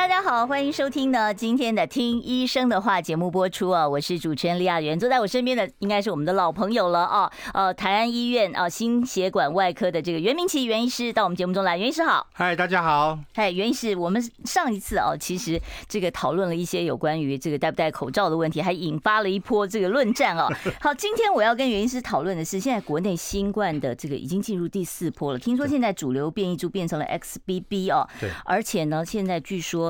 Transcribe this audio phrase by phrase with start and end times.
[0.00, 20.48] 大家好，欢迎收听呢今天的《听医生的话》节目播出啊，我是主持人李雅媛，坐在我身边的应该是我们的老朋友了啊，呃，台安医院啊心血管外科的这个袁明奇袁医师到我们节目中来，袁医师好，嗨，大家好，嗨，袁医师，我们上一次啊，其实这个讨论了一些有关于这个戴不戴口罩的问题，还引发了一波这个论战哦。
[20.80, 29.89] 好，今天我要跟袁医师讨论的是，现在国内新冠的这个已经进入第四波了，听说现在主流变异株变成了 XBB 哦，对，而且呢，现在据说。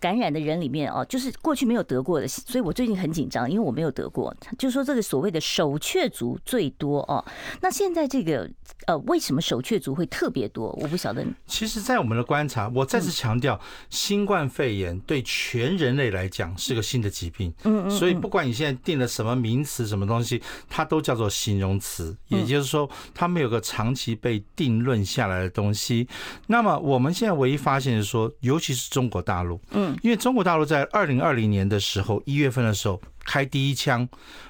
[0.00, 4.34] 感染的人里面哦，就是过去没有得过的，所以我最近很紧张，因为我没有得过。
[4.58, 7.24] 就说这个所谓的首雀族最多哦，
[7.60, 8.50] 那现在这个
[8.86, 10.70] 呃，为什么首雀族会特别多？
[10.80, 11.24] 我不晓得。
[11.46, 17.52] 其实，在我们的观察，我再次强调，新冠肺炎对全人类来讲是个新的疾病。
[17.64, 17.90] 嗯嗯。
[17.90, 26.08] 所以，不管你现在定了什么名词、什么东西，它都叫做形容词，也就是说，它没有个长期被定论下来的东西。
[26.46, 29.89] 那么，我们现在唯一发现是说，尤其是中国大陆，嗯。
[30.02, 34.08] 因为中国大陆在二零二零年的时候，一月份的时候开第一枪，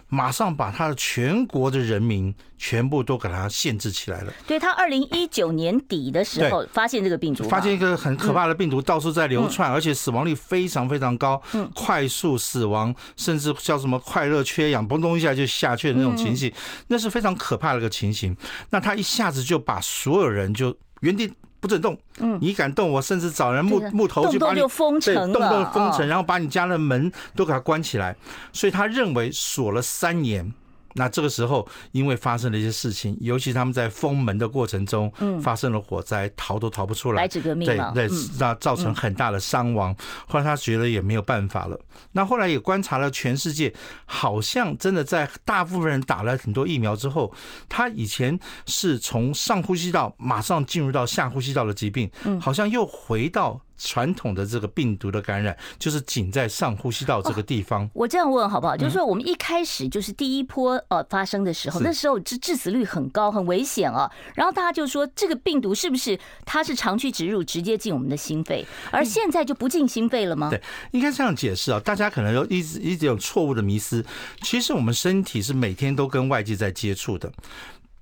[0.08, 4.32] 马上把他的全国的人民全部都给他限制起来了。
[4.46, 16.52] 对，他二零一九年底的时候发现这个病毒，发现一个很可怕的病毒到处在流窜，而且死亡率非常非常高，嗯快速死亡，甚至叫什么快乐缺氧，嘣咚一下就下去的那种情形，
[16.88, 18.36] 那是非常可怕的一个情形。
[18.70, 21.32] 那他一下子就把所有人就原地。
[21.60, 28.16] 不准动，嗯，你敢动，我甚至找人木木头去把你封城，对，动不动封城，然后把你家的门都给它关起来。
[28.52, 30.52] 所以他认为锁了三年。
[30.94, 39.94] 那这个时候，因为发生了一些事情，尤其他们在封门的过程中，发生了火灾，逃都逃不出来，白纸革命对对，那造成很大的伤亡。
[40.26, 41.78] 后来他觉得也没有办法了。
[42.12, 43.72] 那后来也观察了全世界，
[44.04, 47.32] 好像真的在大部分人打了很多疫苗之后，
[47.68, 53.60] 他以前是从上呼吸道马上进入到下呼吸道的疾病，好像又回到。
[53.82, 57.88] 传统的这个病毒的感染，就是仅在上呼吸道这个地方。
[57.94, 58.76] 我这样问好不好？
[58.76, 64.10] 就是说，我们一开始就是第一波呃发生的时候，那时候致致死率很高，很危险啊。
[64.34, 68.66] 然后大家就说，这个病毒是不是它是长驱直入，直接进我们的心肺？
[68.90, 70.50] 而现在就不进心肺了吗？
[70.50, 70.60] 对，
[70.90, 71.80] 应该这样解释啊。
[71.80, 74.04] 大家可能有一直一直有错误的迷思。
[74.42, 77.32] 其实我们身体是每天都跟外界在接触的。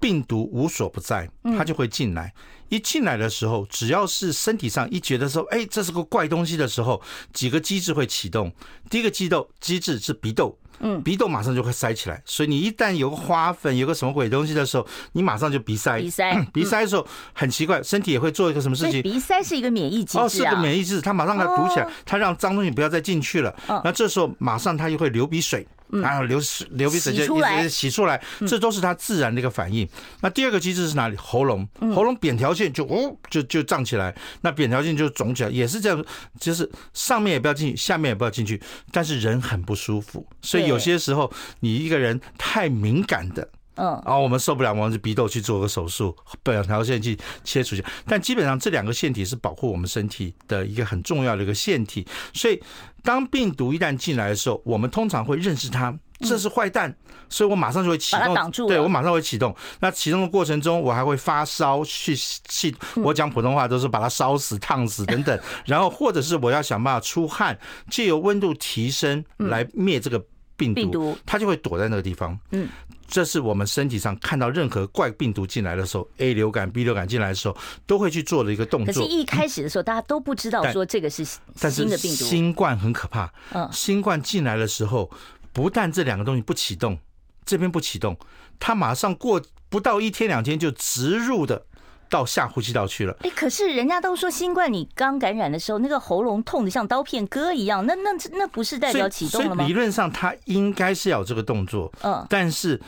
[0.00, 2.32] 病毒无所不在，它就会进来。
[2.68, 7.00] 一进来的时候，只要是身体上一觉得说，哎，这是个怪东西的时候，
[7.32, 8.52] 几个机制会启动。
[8.90, 12.22] 第一个机斗机制是鼻窦，嗯，鼻窦马上就会塞起来。
[12.24, 16.00] 所以你一旦有个花粉，有个什么鬼东西的时候，你马上就鼻塞。
[16.00, 19.02] 鼻塞，鼻塞的时候很奇怪，身体也会做一个什么事情？
[19.02, 23.54] 鼻塞是一个免疫机制啊，哦，是个免疫机制，它马上它堵起来，它让脏东西不要再进去了。
[23.84, 25.66] 那这时候马上它就会流鼻水。
[25.90, 26.40] 然后流
[26.70, 29.88] 流鼻水就一直洗出来，这都是它自然的一个反应。
[30.20, 31.16] 那第二个机制是哪里？
[31.16, 36.04] 喉咙，喉咙扁条线就哦就就胀起来，那扁条线就肿起来，也是这样，
[36.38, 38.60] 就是上面也不要进去，下面也不要进去，
[38.92, 40.26] 但是人很不舒服。
[40.42, 43.48] 所以有些时候你一个人太敏感的。
[43.78, 47.84] 嗯，然后我们受不了，我们就鼻窦去做个手术， 两条腺去切除一下。
[48.06, 52.06] 但基本上这两个腺体是保护我们身体的一个很重要的一个腺体。
[52.34, 52.60] 所以
[53.02, 56.92] 当病毒一旦进来的时候，我们通常会认识它，这是坏蛋，
[57.28, 58.66] 所以我马上就会启动，挡住。
[58.66, 59.54] 对，我马上会启动。
[59.80, 65.38] 那启动的过程中，我还会发烧，去去，我讲普通话都是把它烧死、烫死等等。
[65.64, 67.56] 然后或者是我要想办法出汗，
[67.88, 70.22] 借由温度提升来灭这个
[70.58, 72.38] 病毒，它就会躲在那个地方。
[72.50, 72.68] 嗯。
[73.10, 78.92] 这是我们身体上看到任何怪病毒进来的时候，A 流感、B 流感进来的时候，都会去做的一个动作。
[78.92, 82.24] 可是，一开始的时候，大家都不知道说这个是新的病毒。
[82.26, 83.32] 新冠很可怕。
[83.54, 85.10] 嗯，新冠进来的时候，
[85.54, 86.98] 不但这两个东西不启动，
[87.46, 88.14] 这边不启动，
[88.60, 91.64] 它马上过不到一天两天就植入的。
[92.08, 93.16] 到下呼吸道去了。
[93.20, 99.66] 哎，可是人家都说新冠，你刚感染的时候，那个喉咙痛得像刀片割一样，那那那不是代表启动了吗？
[99.66, 101.92] 理论上，它应该是要有这个动作。
[102.02, 102.80] 嗯，但是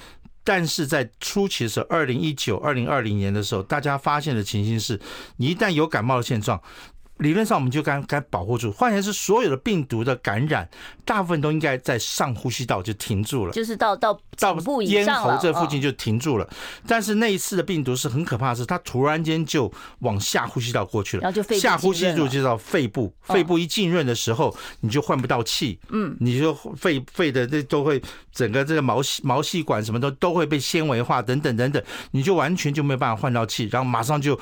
[0.42, 5.00] 但是在初期的时候，二零一九、二零二零年的时候，大家发现的情形是，
[5.36, 6.60] 你一旦有感冒的现状。
[7.20, 10.68] 理论上我们就该该保护住，换言之，所有的病毒的感染，
[11.04, 16.48] 大部分都应该在上呼吸道就停住了，就是到到到咽喉这附近就停住了。
[16.86, 28.02] 但是那一次的病毒是很可怕的是，它突然间就往下呼吸道过去了，然后就下呼吸道就到肺部，肺部一浸润的时候，你就换不到气，嗯，你就肺肺的这都会
[28.32, 31.82] 整个这个毛细毛细管什么都都会被纤维化等等等等，
[32.12, 34.34] 你就完全就没有办法换到气，然后马上就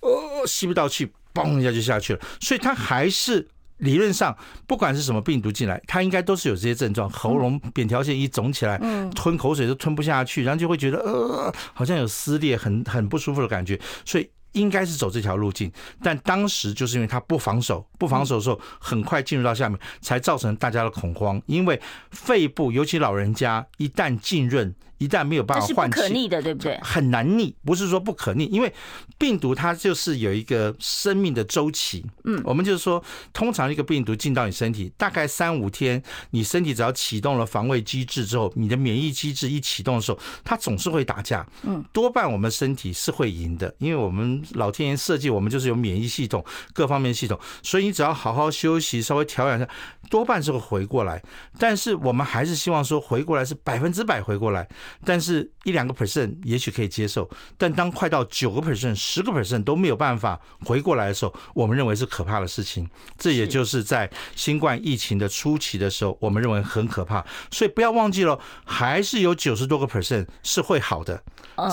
[0.00, 0.46] 呃。
[0.46, 2.20] 吸不到气，嘣一下就下去了。
[2.40, 3.46] 所以它还是
[3.78, 4.36] 理论上，
[4.66, 8.78] 不管是什么病毒进来，它应该都是有这些症状，喉咙扁条腺一肿起来，
[9.14, 13.78] 吞口水都吞不下去，然后就会觉得呃，好像有撕裂，很很不舒服的感觉。
[14.04, 14.28] 所以。
[14.52, 15.70] 应该是走这条路径，
[16.02, 21.38] 但当时就是因为他不防守，不防守的时候，很快进入到下面，才造成大家的恐慌。
[21.44, 21.78] 因为
[22.10, 24.74] 肺部，尤其老人家，一旦浸润。
[24.98, 26.78] 一旦没有办法换气，是不可逆的，对不对？
[26.82, 28.72] 很难逆，不是说不可逆，因为
[29.18, 32.04] 病毒它就是有一个生命的周期。
[32.24, 33.02] 嗯，我们就是说，
[33.32, 41.46] 通常一个病毒进到你身体，大概三五天，你身体只要启动了防卫机制之后，你的免疫机制一启动的时候，它总是会打架。
[41.62, 49.68] 嗯，多半我们身体是会赢的，因为我们老天爷设计我们就是有免疫系统，各方面系统，所以你只要好好休息，稍微调养一下，
[50.08, 51.22] 多半是会回过来。
[51.58, 54.66] 但是我们还是希望说，回过来是百分之百回过来。
[55.04, 62.88] 但是，一两个 percent 也许可以接受，但当快到九个 percent、十个 percent 都没有办法回过来的时候，我们认为是可怕的事情。
[63.18, 67.24] 这也就是在新冠疫情的初期的时候，我们认为很可怕。
[67.50, 71.22] 所以不要忘记了，还是有九十多个 percent 是会好的，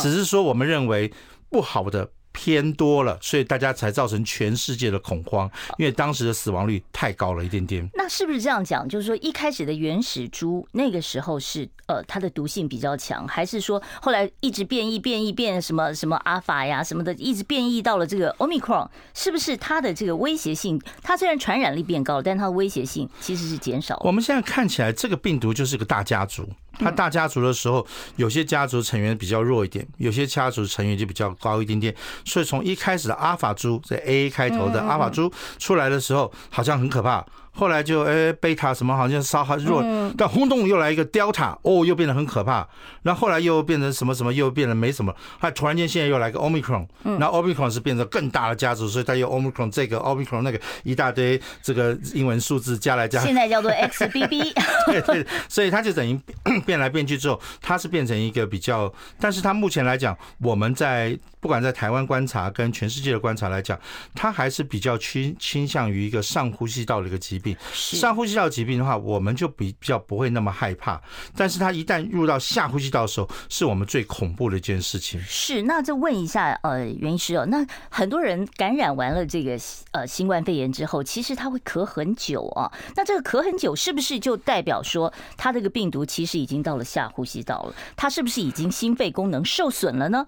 [0.02, 1.12] 只是说我们认为
[1.50, 2.12] 不好的。
[2.34, 7.88] 偏多了，所以大家才造成全世界的恐慌，因为当时的死亡率太高了一点点。
[7.94, 8.88] 那是不是这样讲？
[8.90, 20.82] 就是说，一开始的原始猪那个时候是呃它的毒性比较强，还是说后来一直变异、变异、变什么什么阿法呀什么的，一直变异到了这个 Omicron，是不是它的这个威胁性？
[21.02, 24.02] 它虽然传染力变高了，但它的威胁性其实是减少。
[24.04, 26.50] 我们现在看起来，这个病毒就是个大家族。
[26.80, 27.86] 它大家族的时候，
[28.16, 31.94] 有些家族成员比较弱一点，有些家族成员就比较高一点点。
[32.26, 37.26] 所以从一开始的阿法猪，在 A 开头的阿法猪出来的时候，好像很可怕。
[37.54, 39.84] 后来就哎，贝塔什么好像稍好弱，
[40.18, 42.68] 但轰动又来一个 Delta，哦，又变得很可怕。
[43.04, 45.14] 然后后来又变成什么什么，又变得没什么。
[45.38, 53.22] 还突然间现在又来个 Omicron，那 Omicron 是变成更大的家族，所以它有 Omicron 这个 Omicron 那个一大堆这个英文数字加来加。
[53.22, 54.54] 现在叫做 XBB。
[54.88, 56.20] 对对，所以它就等于
[56.66, 61.18] 变来变去之后，它是变成一个比较，但是它目前来讲，我们在。
[61.44, 63.78] 不管在台湾观察跟全世界的观察来讲，
[64.16, 67.43] 它还是比较倾倾向于一个上呼吸道的一个疾病。
[67.72, 71.02] 上呼吸道疾病的话，我们就比比较不会那么害怕。
[71.36, 75.20] 但是它一旦入到下呼吸道的时候，是我们最恐怖的一件事情。
[75.22, 79.58] 是，那就问一下，呃，袁医师哦，那很多人感染完了这个
[79.92, 82.72] 呃新冠肺炎之后，其实他会咳很久啊。
[82.96, 87.76] 那这个咳很久，是不是就代表说他这个病毒其实已经到了下呼吸道了？
[87.96, 90.26] 他是不是已经心肺功能受损了呢？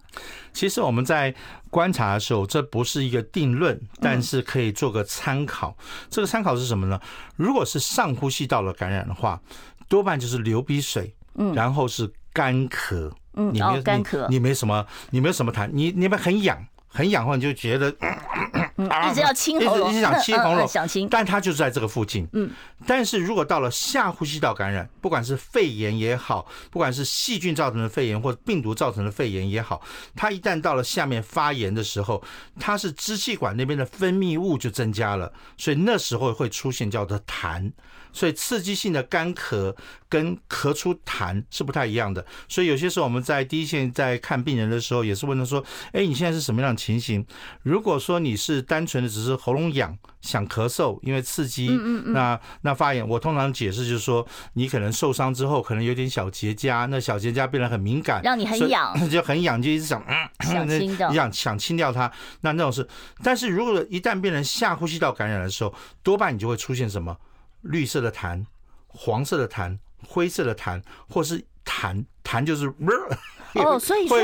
[0.54, 1.36] 其实我们在
[1.76, 5.76] 观察的时候，这不是一个定论，但是可以做个参考。
[6.10, 6.98] 这个参考是什么呢？
[7.36, 9.42] 如果是上呼吸道的感染的话，
[9.90, 11.14] 多半就是流鼻水，
[11.54, 16.66] 然后是干咳，嗯，你没干咳，你没什么，你没有什么痰，你你们很痒。
[16.96, 21.08] 很痒的话，你就觉得一直要清喉咙，一直想清喉咙，想清。
[21.10, 22.28] 但它就是在这个附近。
[22.34, 22.50] 嗯。
[22.88, 29.82] 但是如果到了下呼吸道感染，不管是肺炎也好，不管是细菌造成的肺炎或者病毒造成的肺炎也好，
[30.16, 32.24] 它一旦到了下面发炎的时候，
[32.60, 37.72] 它是支气管那边的分泌物就增加了，所以那时候会出现叫做痰。
[38.16, 39.76] 所以刺激性的干咳
[40.08, 47.26] 跟咳出痰是不太一样的，所以有些时候我们在第一线在看病人的时候，也是问他说：“哎，你现在是什么样的情形？”
[47.64, 51.68] 如果说你是单纯的只是喉咙痒、想咳嗽，因为刺激，
[52.14, 60.16] 那那发炎，我通常解释就是说，你可能受伤之后可能有点小结痂，那小结痂变得很敏感，让你很痒， 就很痒，就一直想嗯，
[60.48, 62.88] 想清掉，想想清掉它，那那种是。
[63.22, 67.18] 但是如果一旦变成下呼吸道感染的时候，多半你就会出现什么？
[67.66, 68.46] 绿色的痰、
[68.88, 72.72] 黄色的痰、灰色的痰，或是痰，痰就是。
[73.56, 74.20] 哦，所以说，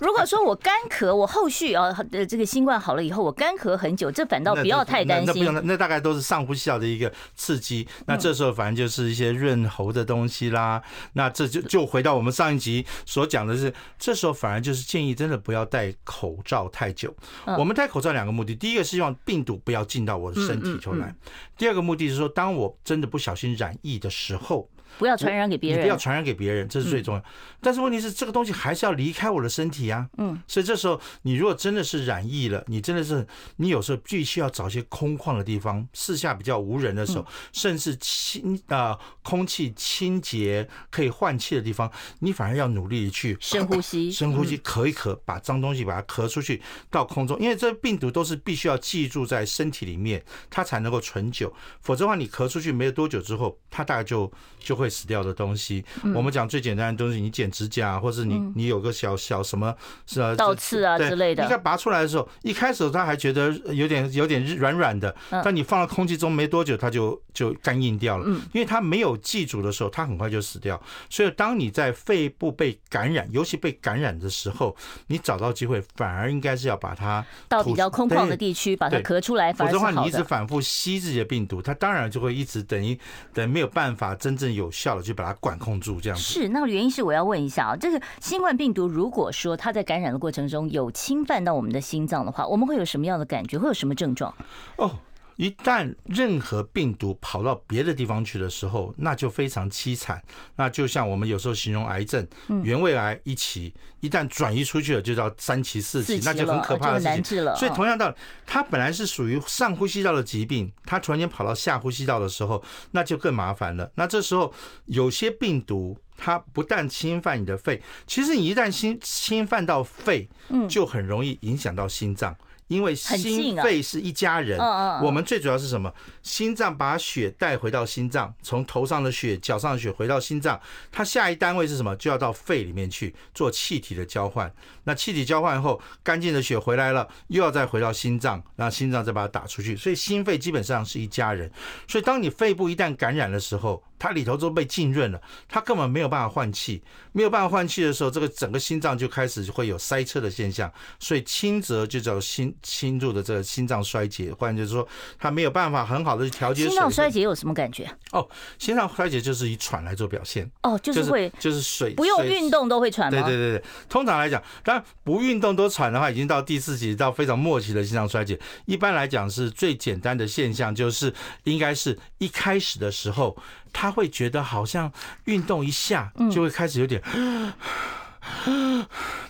[0.00, 5.26] 如果说我干咳，我后续啊，呃，这个新冠好了以后，我干咳很久，这反倒不要太担心。
[5.26, 7.86] 那不用，那大概都是上呼吸道的一个刺激。
[8.06, 10.82] 那这时候反正就是一些润喉的东西啦。
[11.12, 17.14] 那这就就回到我们上一集所讲的是，这时候反而就是建议真的不要戴口罩太久。
[17.58, 21.14] 我们戴口罩两个目的，第一个是希望病毒不要进到我的身体出来，
[21.56, 24.68] 第二个目的是说，当我真的不小心染疫的时候。
[24.98, 27.24] 不要传染给别人，不要传染给别人，这是最重要。
[27.60, 30.08] 但是问题是，这个东西还是要离开我的身体啊。
[30.18, 51.52] 嗯，所以这时候，你如果真的是染疫了，你真的是，你有时候必须要找一些空旷的地方，四下比较无人的时候，甚至清啊空气清洁可以换气的地方，你反而要努力去深呼吸， 深呼吸，咳一咳，把脏东西把它咳出去到空中，因为这病毒都是必须要记住在身体里面，它才能够存久。
[51.80, 54.83] 否则的话，你咳出去没有多久之后，它大概就就会。
[54.84, 55.82] 会死掉的东西。
[56.14, 59.74] 我们讲最简单的东西，你剪指甲，或是你你有个小小什么
[60.06, 61.42] 是啊，倒刺啊之类的。
[61.42, 68.28] 你看拔出来的时候，一开始他还觉得有点有点软软的，但你放到空气中没多久，它就就干硬掉了。
[68.52, 70.80] 因为它没有记住的时候，它很快就死掉。
[71.08, 74.76] 所以当你在肺部被感染，尤其被感染的时候，
[75.06, 82.98] 你找到机会，反而应该是要把它到比较空旷的地区把它咳出来，否则的话你一直反复吸自己的病毒，它当然就会一直等于
[83.32, 86.22] 等于没有办法真正有效的去把它管控住这样子。
[86.22, 93.56] 是，那原因是我要问一下啊，这个新冠病毒如果说它在感染的过程中有侵犯到我们的心脏的话，我们会有什么样的感觉？
[93.56, 94.34] 会有什么症状？
[94.76, 94.90] 哦。
[95.36, 100.22] 一旦任何病毒跑到别的地方去的时候，那就非常凄惨。
[100.56, 102.26] 那就像我们有时候形容癌症，
[102.62, 107.44] 原位癌一期，一旦转移出去了，就叫三期、四期，那就很可怕的事情。
[107.56, 108.14] 所以同样道理，
[108.46, 112.62] 它本来是属于上呼吸道的疾病，它突然间跑到下呼吸道的时候，
[112.92, 113.90] 那就更麻烦了。
[113.96, 114.52] 那这时候
[114.86, 120.28] 有些病毒，它不但侵犯你的肺，其实你一旦侵侵犯到肺，
[120.68, 122.36] 就很容易影响到心脏。
[122.74, 124.58] 因为心肺是一家人，
[125.02, 125.92] 我们最主要是什么？
[126.24, 131.94] 心脏把血带回到心脏，从头上的血、脚上的血回到心脏，它下一单位是什么？
[131.94, 134.52] 就要到肺里面去做气体的交换。
[134.82, 139.76] 那气体交换后，干净的血回来了，又要再回到心脏，让心脏再把它打出去。
[139.76, 141.48] 所以心肺基本上是一家人。
[141.86, 154.86] 所以当你肺部一旦感染的时候，它里头都被浸润了，它根本没有办法换气，没有办法换气的时候，这个整个心脏就开始会有塞车的现象，所以轻则就叫心轻度的这个心脏衰竭，或者就说
[155.18, 156.68] 它没有办法很好的去调节。
[156.68, 157.90] 心脏衰竭有什么感觉？
[158.12, 158.28] 哦，
[158.58, 160.50] 心脏衰竭就是以喘来做表现。
[160.62, 163.22] 哦，就是会就是水不用运动都会喘吗？
[163.22, 168.38] 对对对对，通常来讲，当然不运动都喘的话，已经到第四级到非常末期的心脏衰竭。
[168.66, 171.12] 一般来讲是最简单的现象，就是
[171.44, 173.36] 应该是一开始的时候。
[173.76, 174.92] 他会觉得好像
[175.24, 177.02] 运动一下就会开始有点。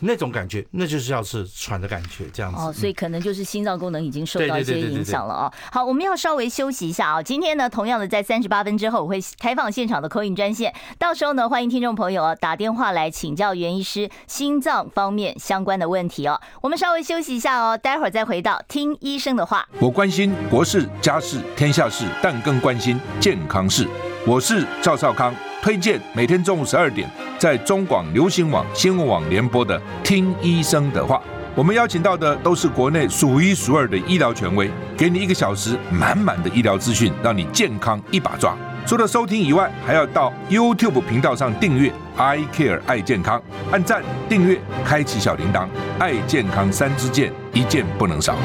[0.00, 2.60] 那种感觉，那就是要是喘的感觉，这样子。
[2.60, 5.52] 哦，所以可能就是心脏功能已经受到一些影响了啊。
[5.72, 7.22] 好，我们要稍微休息一下啊。
[7.22, 16.40] 今天呢，同样的在三十八分之后，我会开放现场的 call in 专线，到时候呢，欢迎听众朋友啊打电话来请教袁医师心脏方面相关的问题哦。
[16.60, 19.68] 我们稍微休息一下哦，待会儿再回到听医生的话。
[19.80, 23.88] 我关心国事、家事、天下事，但更关心健康事。
[24.26, 25.34] 我是赵少康。
[25.64, 31.16] 推荐每天中午十二点在中广流行网新闻网联播的《听医生的话》，
[31.54, 38.54] 我们邀请到的都是国内数一数二的医疗权威，给你一个小时满满的医疗资讯，让你健康一把抓。
[38.87, 43.42] 除了收听以外，还要到 YouTube 频道上订阅 “I Care 爱健康”，
[43.73, 45.66] 按赞、订阅、开启小铃铛，
[45.99, 48.37] 爱健康三支箭，一件不能少。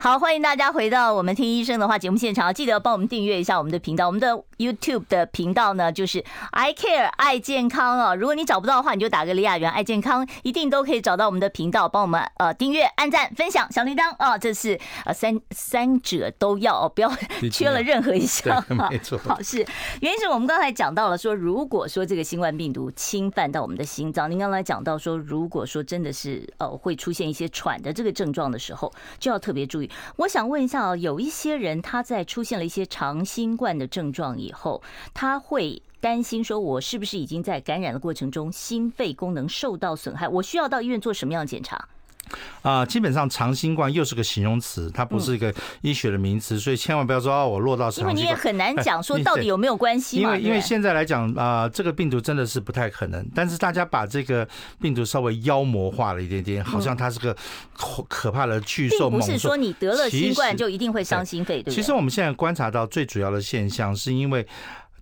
[0.00, 4.06] 好，欢迎大家回到我们听医生的话节目现场，记得帮我们订阅一下我们的频道。
[4.06, 8.14] 我们的 YouTube 的频道呢，就是 I Care 爱健康啊。
[8.14, 14.36] 如果你找不到的话，你就打个李雅媛爱健康，一定都可以找到我们的频道，帮我们呃订阅、按赞、分享小铃铛啊。
[14.38, 17.10] 这是呃三三者都要哦，不要
[17.50, 18.64] 缺了任何一项。
[18.90, 19.18] 没错。
[19.18, 19.58] 好，是
[20.00, 29.90] 原因是我们刚才讲到了说，如果说这个新冠病毒侵犯到我们的心脏，您刚才讲到说，如果说真的是呃会出现一些喘的这个症状的时候，就要特别注意。
[30.16, 34.82] 我想问一下啊，有一些人他在出现了一些长新冠的症状以后，
[35.14, 40.28] 他会担心说，我是不是已经在感染的过程中心肺功能受到损害？
[40.28, 41.88] 我需要到医院做什么样的检查？
[42.62, 45.52] 啊，基本上长新冠又是个形容词，它不是一个
[45.82, 48.16] 医学的名词，所以千万不要说哦，我落到长新冠。
[48.16, 50.36] 因为你也很难讲说到底有没有关系嘛。
[50.36, 54.46] 因为因为现在来讲啊，这个病毒真的是不太可能，但是大家把这个
[54.80, 57.36] 病毒稍微妖魔化了一点点，好像它是个
[58.08, 59.10] 可怕的巨兽。
[59.10, 61.74] 不是说你得了新冠就一定会伤心肺，对不对？
[61.74, 64.46] 其实我们现在观察到最主要的现象，是因为。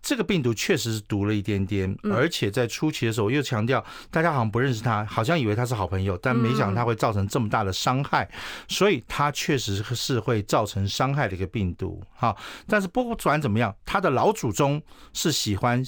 [0.02, 8.28] 这个病毒确实是毒了一点点，而且在初期的时候，又强调，大家好像不认识他，好像以为他是好朋友，但没想到他会造成这么大的伤害，
[8.66, 12.02] 所以它确实是会造成伤害的一个病毒。
[12.12, 14.82] 哈，但是不管怎么样，它的老祖宗
[15.12, 15.82] 是喜欢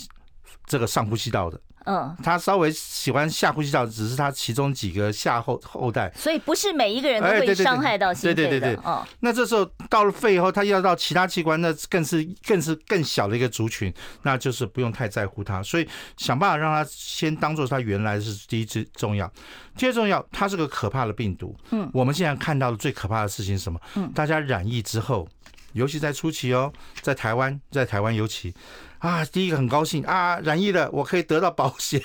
[0.66, 1.60] 这个上呼吸道的。
[1.86, 8.34] 嗯，他稍微喜欢下呼吸道，只是他其中几个下后后代，所以不是每一个人都会伤害到心肺的。
[8.34, 13.92] 对对对对，哦，那这时候到了肺以后，他要到其他器官，那更是更是更小的一个族群，
[14.22, 19.30] 那就是不用太在乎他，所以想办法让他先当做他原来是第一最重要，
[19.76, 21.54] 第二重要，它是个可怕的病毒。
[21.72, 23.78] 嗯，我们现在看到的最可怕的事情是什么？
[23.96, 25.28] 嗯，大家染疫之后，
[25.74, 28.54] 尤其在初期哦，在台湾，在台湾尤其。
[29.04, 32.00] 啊，第一个很高兴啊，染疫了，我可以得到保险。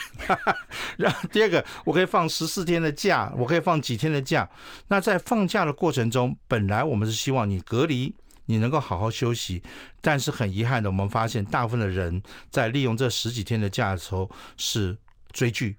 [0.97, 4.49] 然后第二个，我可以放十四天的假，我可以放几天的假。
[4.89, 8.13] 那在放假的过程中，本来我们是希望你隔离，
[8.47, 9.63] 你能够好好休息。
[10.01, 14.97] 但是很遗憾的，我们发现大部分的人在利用这十几天的假的时候是
[15.31, 15.77] 追剧，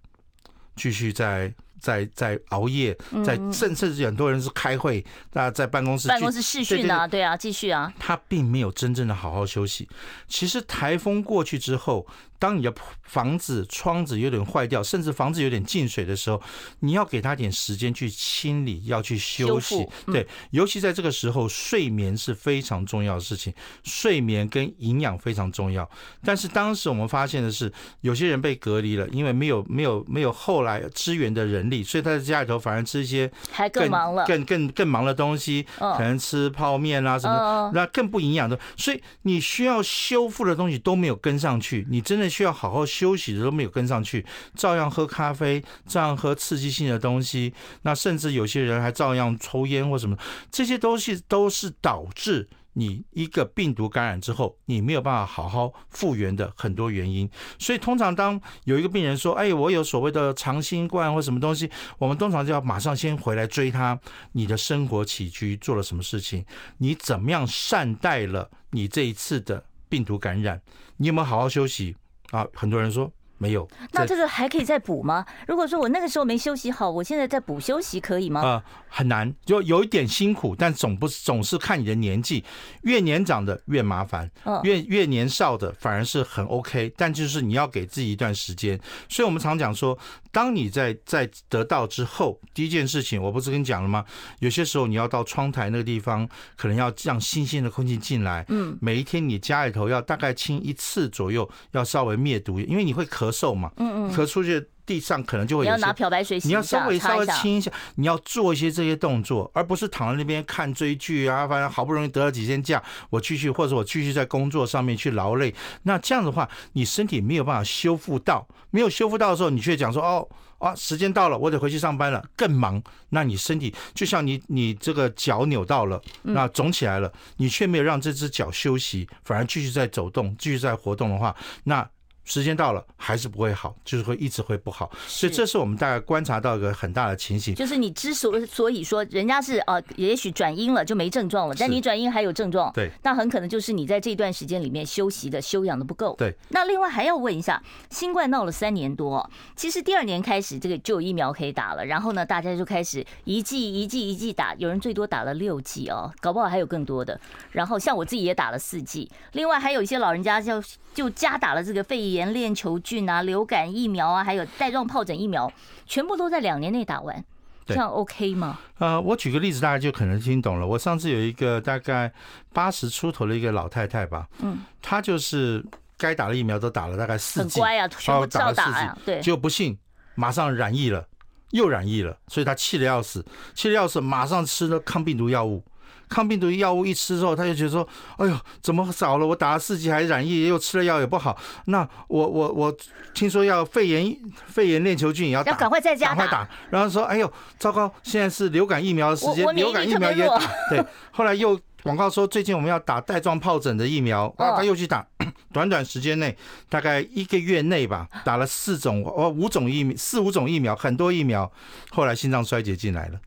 [0.74, 1.52] 继续在。
[1.80, 7.92] 在在熬夜，在甚甚至很多人是开会，那在办公室办公室试训啊，对啊，继续啊。
[7.98, 9.88] 他并没有真正的好好休息。
[10.28, 12.06] 其实台风过去之后。
[12.40, 16.40] 当你的房子窗子有点坏掉，甚至房子有点进水的时候，
[16.80, 19.86] 你要给他点时间去清理，要去休息。
[20.06, 23.52] 对，尤其在这个时候，睡眠是非常重要的事情，
[23.84, 25.88] 睡眠跟营养非常重要。
[26.24, 27.70] 但是当时我们发现的是，
[28.00, 38.58] 有些人被隔离了，因为没有没有没有后来支援的人力，所以他在家里头反而吃一些还更忙了，更更更忙的东西，可能吃泡面啊什么，那更不营养的。
[38.78, 42.29] 所以你需要修复的东西都没有跟上去，你真的。
[42.30, 50.16] 需要好好休息的都没有跟上去，照样喝咖啡，照样喝刺激性的东西，那甚至有些人还照样抽烟或什么，
[50.50, 57.28] 这些东西都是导致你一个病毒感染之后，你没有办法好好复原的很多原因。
[57.58, 61.68] 所以通常当有一个病人说：“哎，我有所谓的长新冠或什么东西”，
[61.98, 63.98] 我们通常就要马上先回来追他，
[64.32, 66.44] 你的生活起居做了什么事情，
[66.78, 70.62] 你怎么样善待了你这一次的病毒感染，
[70.96, 71.96] 你有没有好好休息？
[72.30, 75.24] 啊，很多人说没有，那这个还可以再补吗？
[75.48, 78.40] 如果说我那个时候没休息好，我现在再补休息可以吗？
[78.42, 82.44] 啊，很难，就有一点辛苦，但总不总是看你的年纪，
[82.82, 84.30] 越年长的越麻烦，
[84.62, 89.98] 越越年少的反而是很 OK，但就是你要给自己一段时间，所以我们常讲说。
[90.32, 94.04] 当你在在得到之后，第一件事情，我不是跟你讲了吗？
[94.38, 98.44] 有些时候你要到窗台那个地方，可能要让新鲜的空气进来。
[98.48, 103.72] 嗯，每一天你家里头要大概清一次左右，要稍微灭毒，因为你会咳嗽嘛。
[103.76, 104.12] 嗯嗯。
[104.12, 105.70] 咳出去地上可能就会有。
[105.70, 106.48] 你要拿漂白水洗。
[106.48, 111.46] 你要稍微稍微清一下，你要做一些这些动作，而不是躺在那边看追剧啊。
[111.46, 115.54] 反正好不容易得了几天假，我继续或者我继续在工作上面去劳累。
[115.84, 120.28] 那这样的话，你身体没有办法修复到，没有修复到的时候，你却讲说哦。
[120.58, 122.82] 啊，时间到了，我得回去上班了，更忙。
[123.08, 131.88] 那你身体就像你，你这个脚扭到了，那肿起来了，你却没有让这只脚休息，反而继续在走动，继续在活动的话，那。
[132.24, 137.54] 时间到了还是不会好，就是会一直会不好，所以这是我们大概观察到一个很大的情形。
[137.54, 146.14] 就是你之所所以说人家是呃，也许转阴了就没症状了，但你转阴还有症状，对，那很可能就是你在这段时间里面休息的休养的不够。
[146.16, 157.18] 对，那另外还要问一下，新冠闹了三年多，其实第二年开始这个就有疫苗可以打了，然后呢，大家就开始一剂一剂一剂打，有人最多打了六剂哦，搞不好还有更多的。
[157.50, 160.62] 然后像我自己也打了四剂，另外还有一些老人家就
[160.94, 162.19] 就加打了这个肺炎。
[162.20, 165.50] 炎链球菌啊，流感疫苗啊，还有带状疱疹疫苗，
[165.86, 167.24] 全部都在两年内打完，
[167.66, 168.58] 这样 OK 吗？
[168.78, 170.66] 呃，我举个例子，大家就可能听懂了。
[170.66, 172.12] 我上次有一个大概
[172.52, 175.64] 八十出头的一个老太太吧，嗯，她就是
[175.96, 179.78] 该打的疫苗都打了，大概四剂，很乖啊，全部照打啊，对，结果不幸
[180.14, 181.06] 马上染疫了，
[181.52, 185.64] 又染疫了，所以她气得要死，气得要死，马上吃了抗病毒药物。
[186.10, 187.86] 抗病毒药物一吃之后，他就觉得说
[188.18, 189.26] ：“哎呦，怎么少了？
[189.26, 191.38] 我打了四剂还染疫，又吃了药也不好。
[191.66, 192.76] 那我我我
[193.14, 194.14] 听说要肺炎
[194.48, 196.48] 肺炎链球菌也要打，要赶快在家打，赶快打。
[196.68, 197.90] 然后说：哎呦，糟糕！
[198.02, 200.40] 现在是流感疫苗的时间，流感疫苗也打。
[200.68, 205.06] 对，后来又广告说最近我们要打带状疱疹的疫苗，啊，他又去打。
[205.52, 206.36] 短短时间内，
[206.68, 211.50] 大概一个月内吧，打了四种哦五种疫苗，四五种疫苗，很多疫苗。
[211.90, 213.18] 后来心脏衰竭进来了。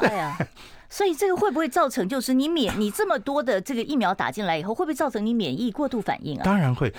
[0.00, 0.36] 哎呀。
[0.92, 6.42] 所以这个会不会造成，就是你免你这么多的这个疫苗打进来以后，会不会造成你免疫过度反应啊？
[6.42, 6.92] 当然会，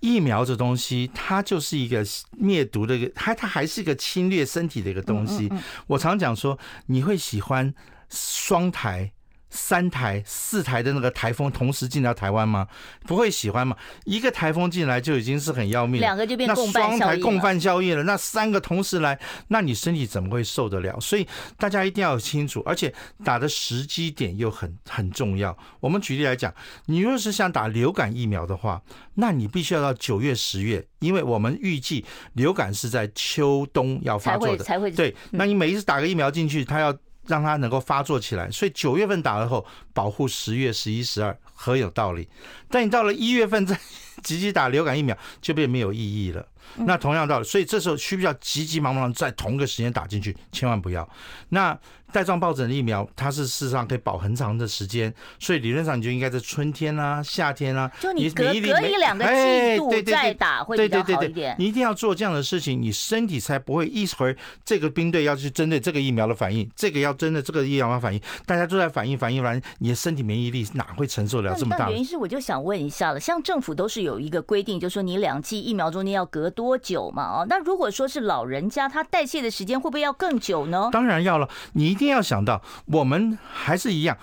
[0.00, 5.52] 疫苗这东西它就是一个灭毒的一个，它它还是一个侵略身体的一个东西。
[5.86, 7.74] 我常讲说，你会喜欢
[8.08, 9.12] 双台。
[9.48, 12.66] 三台、四台的那个台风同时进到台湾吗？
[13.06, 13.76] 不会喜欢吗？
[14.04, 18.02] 一个台风进来就已经是很要命，两个就变共那双台共犯效应了。
[18.02, 20.98] 那三个同时来，那你身体怎么会受得了？
[21.00, 22.92] 所以大家一定要清楚，而且
[23.24, 25.56] 打的时机点又很很重要。
[25.80, 26.52] 我们举例来讲，
[26.86, 28.82] 你若是想打流感疫苗的话，
[29.14, 32.04] 那你必须要到九月、十月，因为我们预计
[32.34, 35.14] 流感是在秋冬要发作的，才会对。
[35.30, 36.94] 那你每一次打个疫苗进去，它要。
[37.26, 42.28] 让它能够发作起来，所以九月份打了后，保护十月、十一、十二很有道理。
[42.68, 43.78] 但你到了一月份再
[44.22, 46.46] 积极打流感疫苗，就变没有意义了。
[46.78, 50.36] 那同样道理，所以这时候需不需要急急忙忙在同一个时间打进去？
[50.50, 51.08] 千万不要。
[51.50, 51.78] 那
[52.12, 58.60] 带状疱疹的疫苗，它是事实上可以保很长的时间，所以理论上你就应该在春天啊、夏天啊，就你隔隔一
[58.96, 61.54] 两个季度再打会比较好一点。
[61.58, 71.90] 你一定要做这样的事情，你身体才不会一会儿这个兵队要去针对这个疫苗的反应，这个要针对这个疫苗的反应，大家都在反应反应反应，你的身体免疫力哪会承受得了这么大？
[71.90, 77.24] 原因是我就想问一下了，像政府都是有一个规定，就说你两剂疫苗中间要隔多久嘛？
[77.24, 80.88] 哦，那如果说是老人家，他代谢的时间会不会要更久呢？
[80.92, 82.62] 当然要了，你一定要想到。
[82.86, 84.16] 我们还是一样。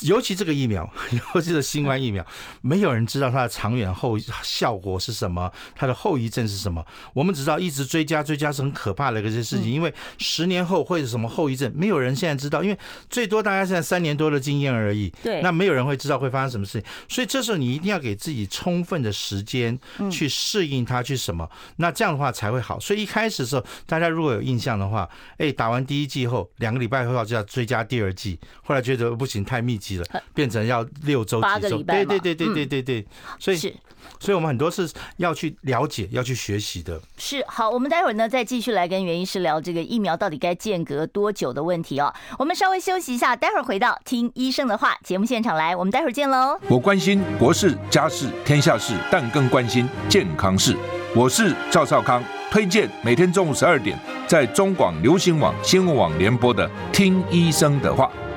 [0.00, 0.88] 尤其这个疫苗，
[1.34, 2.24] 尤其是新冠疫苗，
[2.60, 6.84] 没有人知道它的长远后效果是什么，它的后遗症是什么。
[7.14, 12.78] 我们只知道一直追加追加是很可怕的一个事情，因为十年后会是什么后遗症，没有人现在知道，因为
[13.08, 15.08] 最多大家现在三年多的经验而已。
[15.22, 19.78] 对，那没有人会知道会发生什么事情，所以这时候你一定要给自己充分的时间
[20.10, 22.78] 去适应它，去什么，那这样的话才会好。
[22.78, 29.85] 所以一开始的时候，大家如果有印象的话，哎，打完第一剂后两个礼拜后就要追加第二剂，后来觉得不行，太密集。
[29.98, 33.06] 了，变成要六周几周，对对对对对对对，
[33.38, 33.74] 所以是，
[34.18, 37.00] 所以我们很多是要去了解，要去学习的。
[37.16, 42.12] 是好，我们待会儿呢再继续来跟袁医师聊这个疫苗到底该间隔多久的问题哦。
[42.38, 46.58] 我们稍微休息一下，待会儿回到听医生的话节目现场来，我们待会儿见喽。
[46.68, 50.76] 我关心国事、家事、天下事，但更关心健康事。
[51.14, 58.10] 我是赵少康，推荐每天中午十二点在中广流行网、新闻网联播的听医生的话。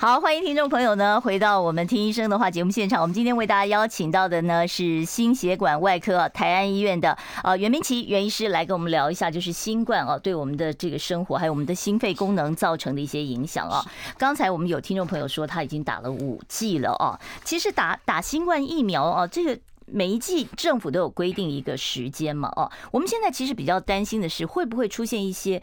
[0.00, 3.02] 好，欢迎听众朋友呢回到我们听医生的话节目现场。
[3.02, 13.84] 我们今天为大家邀请到的呢是心血管外科台安医院的呃袁明奇袁医师来跟我们聊一下，就是新冠啊对我们的这个生活还有我们的心肺功能造成的一些影响啊。
[14.16, 22.70] 刚才我们有听众朋友说他已经打了五剂了啊，其实打打新冠疫苗啊，这个每一剂政府都有规定一个时间嘛哦。
[22.92, 25.60] 我们现在其实比较担心的是会不会出现一些。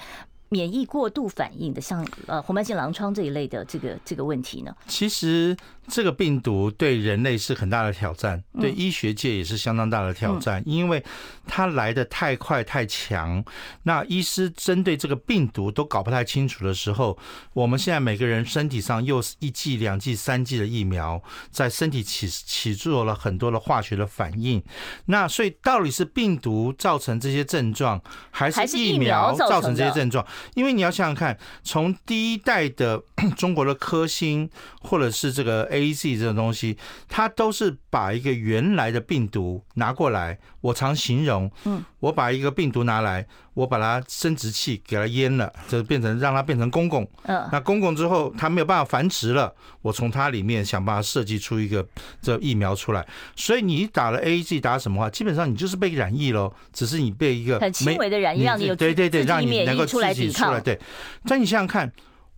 [0.55, 4.73] 免疫过度反应的，像呃红斑性狼疮这一类的这个这个问题呢？
[4.87, 5.57] 其实。
[5.87, 11.03] 这个病毒对人类是很大的挑战，对医学界也是相当大的挑战，因为
[11.45, 13.43] 它来的太快太强。
[13.83, 17.15] 那医师针对这个病毒都搞不太清楚的时候，
[17.53, 21.21] 我们现在每个人身体上又是一剂、两剂、三剂的疫苗，
[21.51, 24.63] 在身体起起做了很多的化学的反应。
[25.05, 30.25] 那所以到底是病毒造成这些症状，还是疫苗造成这些症状？
[30.55, 33.01] 因为你要想想看，从第一代的
[33.37, 34.49] 中国的科兴，
[34.81, 35.74] 或者是这个。
[35.75, 40.37] A Z 这种东西，它都是把一个原来的病毒拿过来。
[40.61, 47.07] 我常形容，嗯，我把一个病毒拿来，我把它生殖器给它阉了，就变成让它变成公公。
[47.23, 51.85] 嗯，那公公之后，它没有办法繁殖了，我从它里面想办法设计出一个
[52.19, 53.05] 这疫苗出来。
[53.35, 60.59] 所以你打了 A Z 打什么话，基本上你就是被染疫喽，只是你被一个很轻微的染疫让你有对对对，让你能够自己出来。
[60.59, 60.79] 对，
[61.25, 61.91] 但你想想看，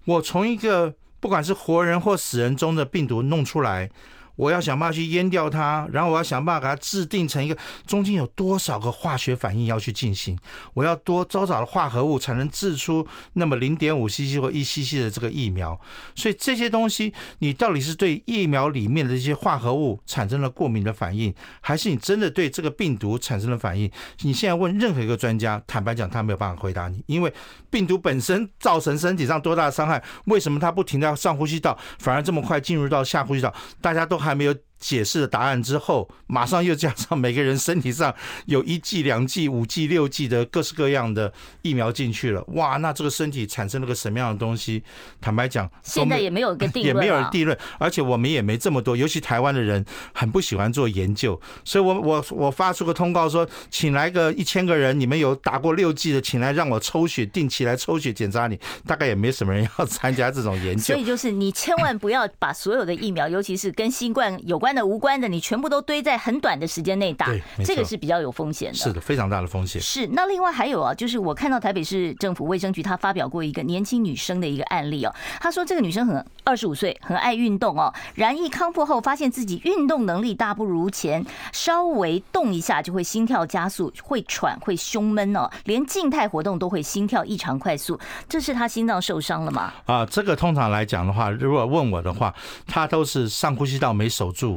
[0.04, 0.94] 我从一个。
[1.20, 3.90] 不管是活人或死人中的病毒弄出来。
[4.38, 10.38] 我要想办法去阉掉它，然后我要想办法给它制定成一个中间有多少个化学反应要去进行，
[10.74, 15.78] 我要多多少的化合物才能制出那么零点五 cc 或一 cc 的这个疫苗。
[16.16, 23.92] 所以这些东西，你到底是对疫苗里面的这些化合物产生了过敏的反应，还是你真的对这个病毒产生了反应？
[24.22, 27.34] 你现在问任何一个专家，坦白讲，他没有办法回答你，因为
[27.70, 33.54] 病毒本身造成身体上多大的伤害，为什么它不停在上呼吸道，反而这么快进入到下呼吸道？
[33.82, 34.38] 大家都还。
[34.38, 38.14] 没有解释的答案之后，马上又加上每个人身体上
[38.46, 42.78] 有一剂、两剂、五剂、六剂的各式各样的疫苗进去了，哇！
[42.78, 44.84] 那这个身体产生了个什么样的东西？
[45.20, 58.60] 坦白讲，现在也没有一个定论，也没有人定论，而且我们也没这么多，尤其台湾的人很不喜欢做研究，所以我我我发出个通告说，请来个一千个人，你们有打过六剂的，请来让我抽血，定期来抽血检查你。
[58.86, 64.67] 大概也没什么人要 参加这种研究，所以就是你千万不要把所有的疫苗，尤其是跟新冠有关。
[64.68, 67.28] 关的无关的，你全部都堆在很短的时间内打，
[67.64, 68.78] 这个是比较有风险的。
[68.78, 69.82] 是的，非常大的风险。
[69.82, 70.06] 是。
[70.08, 89.72] 那另外还有啊，就是我看到台北市政府卫生局他发表过一个年轻女生的一个案例哦，他说这个女生很二十五岁，很爱运动哦，然疫康复后发现自己运动能力大不如前，稍微动一下就会心跳加速，会喘，会胸闷哦，连静态活动都会心跳异常快速，这是她心脏受伤了吗？
[89.86, 92.36] 啊，这个通常来讲的话，如果问我的话，
[92.68, 94.57] 她都是上呼吸道没守住。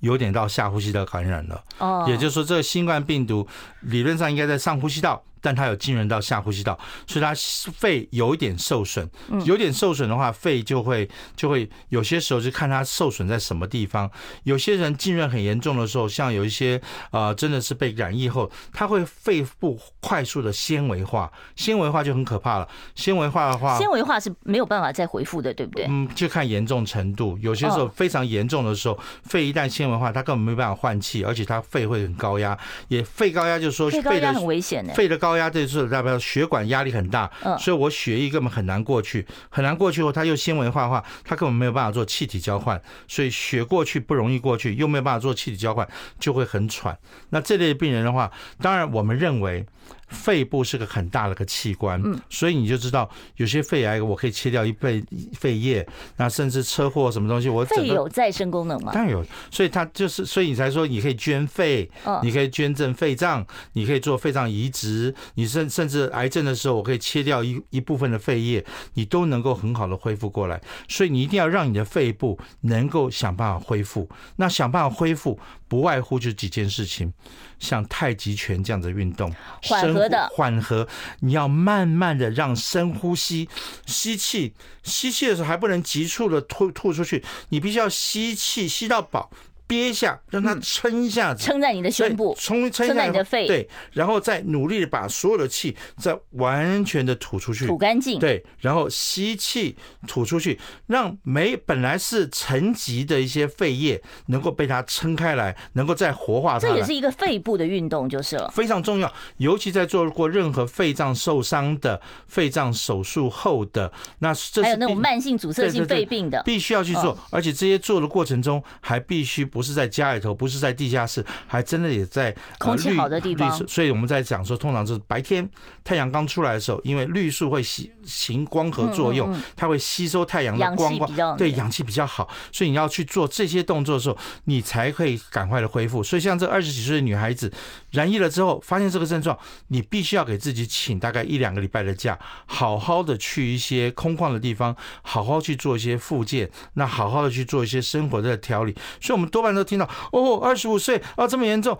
[0.00, 1.62] 有点到下呼吸道感染了。
[1.78, 3.46] 哦，也就是说，这个新冠病毒
[3.80, 5.22] 理论上应该在上呼吸道。
[5.42, 7.32] 但它有浸润到下呼吸道，所以它
[7.72, 9.08] 肺有一点受损。
[9.46, 14.10] 有点受损的话，肺就会就会有些时候就看它受损在什么地方。
[14.42, 16.78] 有些人浸润很严重的时候，像有一些
[17.10, 22.68] 呃，真的是被染疫后，它会肺部快速的纤维化，纤维化就很可怕了。
[22.94, 25.86] 纤维化的话，纤维化是没有办法再恢复的，对不对？
[25.88, 27.38] 嗯，就看严重程度。
[27.40, 32.56] 有些时候非常严重的时候，肺一旦纤维化，它根本没办法换气，而且它肺会很高压。
[32.88, 46.96] 也肺高压就是说，肺高压很危险的，肺的高压就是代表血管压力很大，所以我血液根本很难过去，很难过去后，它又纤维化的话，它根本没有办法做气体交换，所以血过去不容易过去，又没有办法做气体交换，就会很喘。
[47.30, 49.66] 那这类病人的话，当然我们认为。
[50.10, 55.02] 肺部是个很大的个器官，嗯所以你就知道有些肺癌我可以切掉一肺
[55.34, 58.92] 肺叶，那甚至车祸什么东西，我肺有再生功能吗？
[58.92, 61.88] 当然有，所以它就是，所以你才说你可以捐肺，
[62.22, 70.60] 你可以捐赠肺脏，你可以做肺脏移植，你甚甚至癌症的时候，我可以切掉一一部分的肺叶，你都能够很好的恢复过来。
[70.88, 77.12] 所以你一定要让你的肺部能够想办法恢复，那想办法恢复不外乎就几件事情。
[77.60, 79.30] 像太极拳这样的运动，
[79.64, 80.88] 缓和的缓和，
[81.20, 83.48] 你要慢慢的让深呼吸，
[83.86, 89.30] 吸气，吸气的时候还不能急促的吐吐出去，你必须要吸气吸到饱。
[89.70, 99.76] 憋一下，让它撑一下子，撑在你的胸部，撑撑在你的肺，对，然后再努力的把所有的气再完全的吐出去，吐干净，对，然后吸气
[100.08, 106.66] 吐出去，让没本来是沉积的一些肺液能够被它撑开来，能够再活化它。
[106.66, 109.12] 这也是一个肺部的运动，就是了，非常重要。
[109.36, 119.59] 尤其在做过任何肺脏受伤的、肺脏手术后的，那这是还有那种慢性阻塞性肺病的，必须要去做，而且这些做的过程中还必须不。
[119.60, 123.68] 不是在家里头，不是在地下室，还真的也在空气好的地方。
[123.68, 125.46] 所以我们在讲说，通常是白天
[125.84, 132.26] 太阳刚出来的时候，因为绿树会吸行光合作用，它会吸收太阳的光光，对，氧气比较好。
[132.50, 136.02] 所以你要去做这些动作的时候，你才可以赶快的恢复。
[136.02, 137.52] 所以像这二十几岁的女孩子
[137.90, 148.74] 染疫了之后，发现这个症状，你必须要给自己请大概一两个礼拜的假，好好的去一些空旷的地方，好好去做一些复健，那好好的去做一些生活的调理。
[149.02, 149.49] 所以，我们多半。
[149.54, 151.76] 都听到哦，二十五岁啊，这么严重，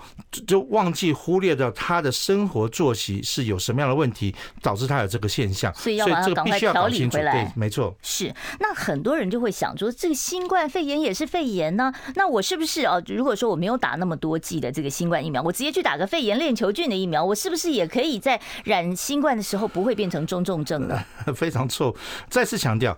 [0.46, 5.72] 就忘记忽略掉他的生活作息是有什么样的问题，导致他有这个现象。
[5.74, 7.32] 所以要把它赶快调理回来。
[7.32, 7.94] 对，没错。
[8.02, 11.92] 是，那很多人就会想说，这个新冠肺炎也是肺炎呢？
[12.14, 13.00] 那我是不是啊？
[13.06, 21.02] 如果说我没有打那么多剂的这个新冠疫苗，我直接去打个肺炎链球菌的疫苗，我是不是也可以在染新冠的时候不会变成中重症呢？
[21.34, 21.94] 非常错。
[22.28, 22.96] 再次强调。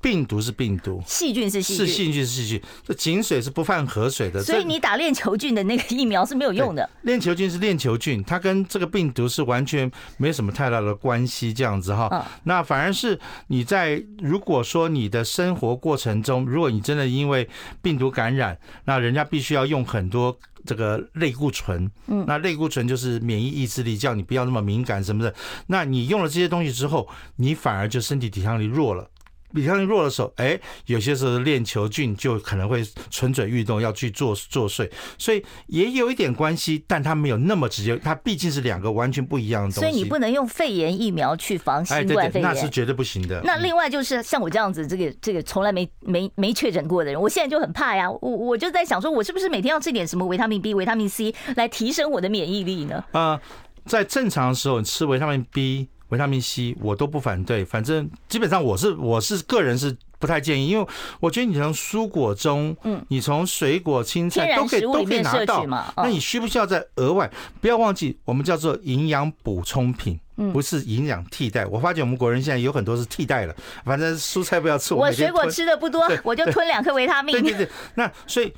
[0.00, 2.62] 病毒是病毒，细菌是细菌，是细菌是细菌。
[2.86, 6.88] 这井水是不犯河水的，所以你打链球菌的那个疫苗是没有用的。
[7.02, 12.26] 链球菌是链球菌，它跟这个病毒是完全没什么太大的关系，这样子哈。
[12.44, 17.48] 那反而是你在如果说你的生活过程中，如果你真的因为
[17.82, 20.34] 病毒感染，那人家必须要用很多
[20.64, 25.34] 这个类固醇，嗯，那类固醇就是免疫抑制力，叫你不要那么敏感什么的。
[25.66, 29.06] 那你用了这些东西之后，你反而就身体抵抗力弱了。
[29.54, 39.80] 抵抗力弱的时候，哎，有些时候链球菌就可能会蠢蠢欲动，要去作作祟，所以也有一点关系，但它没有那么直接，它毕竟是两个完全不一样的东西。
[39.80, 43.40] 所以你不能用肺炎疫苗去防新冠肺炎，那是绝对不行的。
[43.44, 53.04] 那另外就是像我这样子，这个这个从来没没没确诊过的人，我现在就很怕呀，我我就在想说，我是不是每天要吃点什么维他命 B、维他命 C 来提升我的免疫力呢？
[53.12, 53.40] 啊，
[53.84, 55.88] 在正常的时候你吃维他命 B。
[56.10, 60.86] 维他命 C 我都不反对，反正基本上我是我是个人是不太建议，因为
[61.18, 67.30] 我觉得你从蔬果中，嗯，你从水果、青菜都可以都可以拿到，那你需不需要再额外？
[67.60, 70.20] 不要忘记，我们叫做营养补充品，
[70.52, 71.64] 不是营养替代。
[71.66, 77.40] 我发觉我们国人现在有很多是替代了，反正蔬菜不要吃，我水果吃的不多，我就吞两颗维他命。
[77.40, 78.52] 对对对，那所以。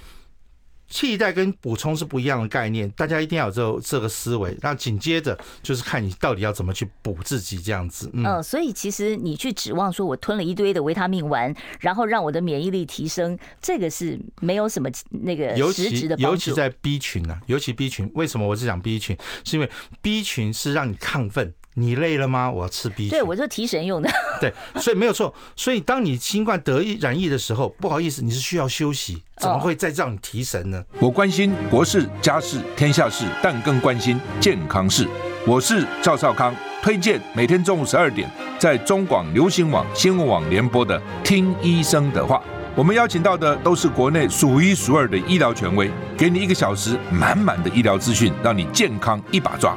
[0.93, 4.55] 替代跟补充是不一样的概念，大家一定要有这这个思维。
[4.61, 8.11] 那紧接着就是看你到底要怎么去补自己这样子。
[8.13, 16.15] 嗯，所以其实你去指望说我吞了一堆的维他命丸，然后让我的免疫力提升，这个是没有什么那个实质的。
[16.19, 19.17] 尤其在 B 群啊，尤其 B 群，为什么我是讲 B 群？
[19.45, 19.71] 是因为
[20.03, 21.55] B 群是让你亢奋。
[21.75, 22.51] 你累了吗？
[22.51, 23.11] 我要吃 B 群。
[23.11, 24.11] 对，我就提神用的。
[24.41, 25.33] 对，所以没有错。
[25.57, 30.85] 所以当你新冠得疫染疫的时候，不好意思，你是需要休息，怎么会再让你提神呢？
[31.01, 35.09] 我关心国事、家事、天下事，但更关心健康事。
[35.47, 42.37] 我是赵少康，推荐每天中午十二点在中广流行网新闻网联播的《听医生的话》。
[42.75, 49.77] 我们邀请到的都是国内数一数二的医疗权威，给你一个小时满满的医疗资讯，让你健康一把抓。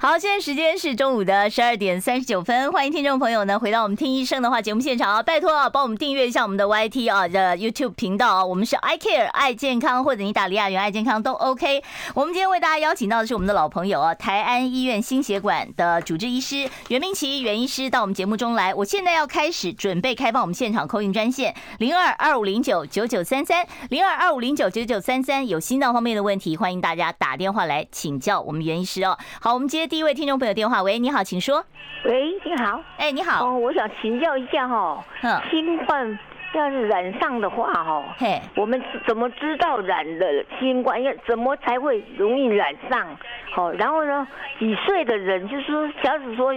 [0.00, 11.82] 好，现在时间是中午的十二点三十九分，欢迎听众朋友呢回到我们听医生的话节目现场啊，拜托啊，帮我们订阅一下我们的 YT 啊的 YouTube 频道啊，我们是 I Care 爱健康，或者你打李雅媛爱健康都 OK。
[12.14, 18.72] 我们今天为大家邀请到的是我们的老朋友啊，台安医院心血管的主治医师袁明奇袁医师到我们节目中来。
[18.72, 29.18] 我现在要开始准备开放我们现场 call in 专线零二二五零九九九三三零二二五零九九九三三，有心脏方面的问题，欢迎大家打电话来请教我们袁医师哦。
[29.40, 29.87] 好，我们接。
[29.88, 31.64] 第一位听众朋友电话，喂，你好，请说。
[32.04, 36.18] 喂，你好，哎，你好，哦，我想请教一下哈，嗯，新冠
[36.54, 40.26] 要是染上的话哈，嘿，我们怎么知道染了
[40.60, 41.02] 新冠？
[41.02, 43.06] 要怎么才会容易染上？
[43.54, 44.26] 好，然后呢，
[44.58, 46.52] 几岁的人，就是说，假如说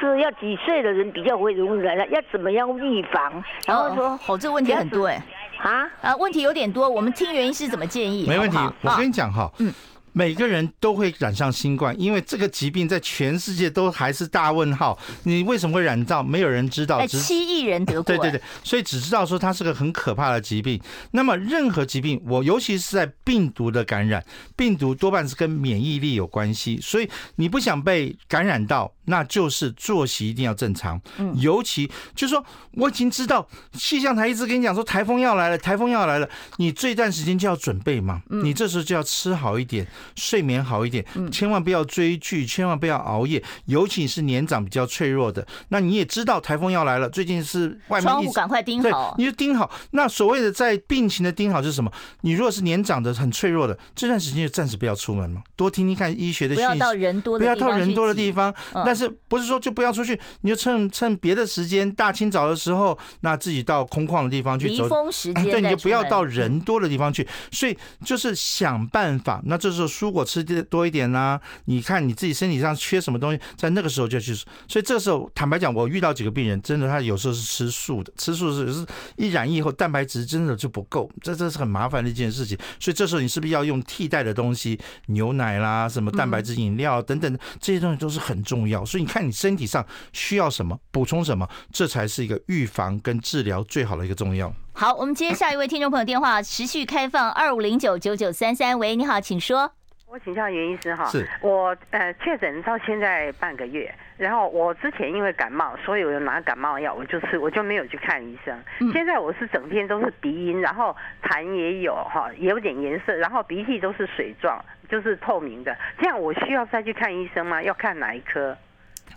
[0.00, 3.44] 是要几岁的人比较会容易染上，要怎么样预防？
[3.66, 5.22] 然后说，哦，这个问题很多哎，
[5.58, 8.26] 啊啊，问题有点多，我们听原因是怎么建议？
[8.26, 9.70] 没问题，我跟你讲哈，嗯。
[10.12, 14.98] 每个人都会染上新冠，因为这个疾病在全世界都还是大问号。
[15.24, 16.22] 你为什么会染到？
[16.22, 17.06] 没有人知道。
[17.06, 18.02] 七亿人得 过。
[18.02, 20.80] 对对对，所以只知道说它是个很可怕的疾病。
[21.12, 24.24] 那么任何疾病，我尤其是在病毒的感染，
[24.56, 26.80] 病毒多半是跟免疫力有关系。
[26.80, 31.00] 所以你不想被感染到，那就是作息一定要正常。
[31.18, 31.34] 嗯。
[31.40, 38.22] 尤其就是说，我已经知道气象台一直跟你讲说台风要来了，台风要来了，你这段时间就要准备嘛。
[38.30, 38.44] 嗯。
[38.44, 39.86] 你这时候就要吃好一点。
[40.16, 45.46] 睡眠好一点，千万不要追剧，千万不要熬夜，尤其是年长比较脆弱的。
[45.68, 49.70] 那你也知道台风要来了，最近是外面窗户赶快盯好，你就盯好。
[49.90, 51.92] 那所谓的在病情的盯好是什么？
[52.22, 58.54] 你如果是年长的很脆弱的，这段时间就暂时不要出门嘛，多听听看医学的讯息，不要到人多的不要到人多的地方。
[58.72, 60.18] 但是不是说就不要出去？
[60.40, 64.84] 你就趁趁别的时间，大清早的时候，那自己到空旷的地方去走。
[64.84, 67.26] 离峰时间，对，你就不要到人多的地方去。
[67.50, 69.40] 所以就是想办法。
[69.44, 69.89] 那这时候。
[69.90, 74.32] 蔬果吃的多一点呐，你看你自己身体上缺什么东西，在那个时候就去。
[74.68, 82.56] 所以这时候，坦白讲，我遇到几个病人，真的他有时候是吃素的，吃素是是一染疫以后蛋白质真的就不够，这这是很麻烦的一件事情。
[82.78, 88.84] 所以这时候你是不是要用替代的东西，牛奶啦，什么蛋白质饮料等等这些东西都是很重要。
[88.84, 94.52] 所以你看你身体上需要什么，补充什么，这才是一个预防跟治疗最好的一个重要。
[94.72, 99.79] 好，我们接下一位听众朋友电话，持续开放二五零九九九三三，喂，你好，请说。
[100.12, 108.60] 我请教袁医师哈，是我呃确诊到现在半个月，然后我之前因为感冒，所以我有拿感冒药，我就吃，我就没有去看医生。
[108.92, 115.76] 现在我是整天都是鼻音，然后痰也有哈，也有点颜色，然后鼻涕都是水状，就是透明的。
[116.00, 117.62] 这样我需要再去看医生吗？
[117.62, 118.58] 要看哪一科？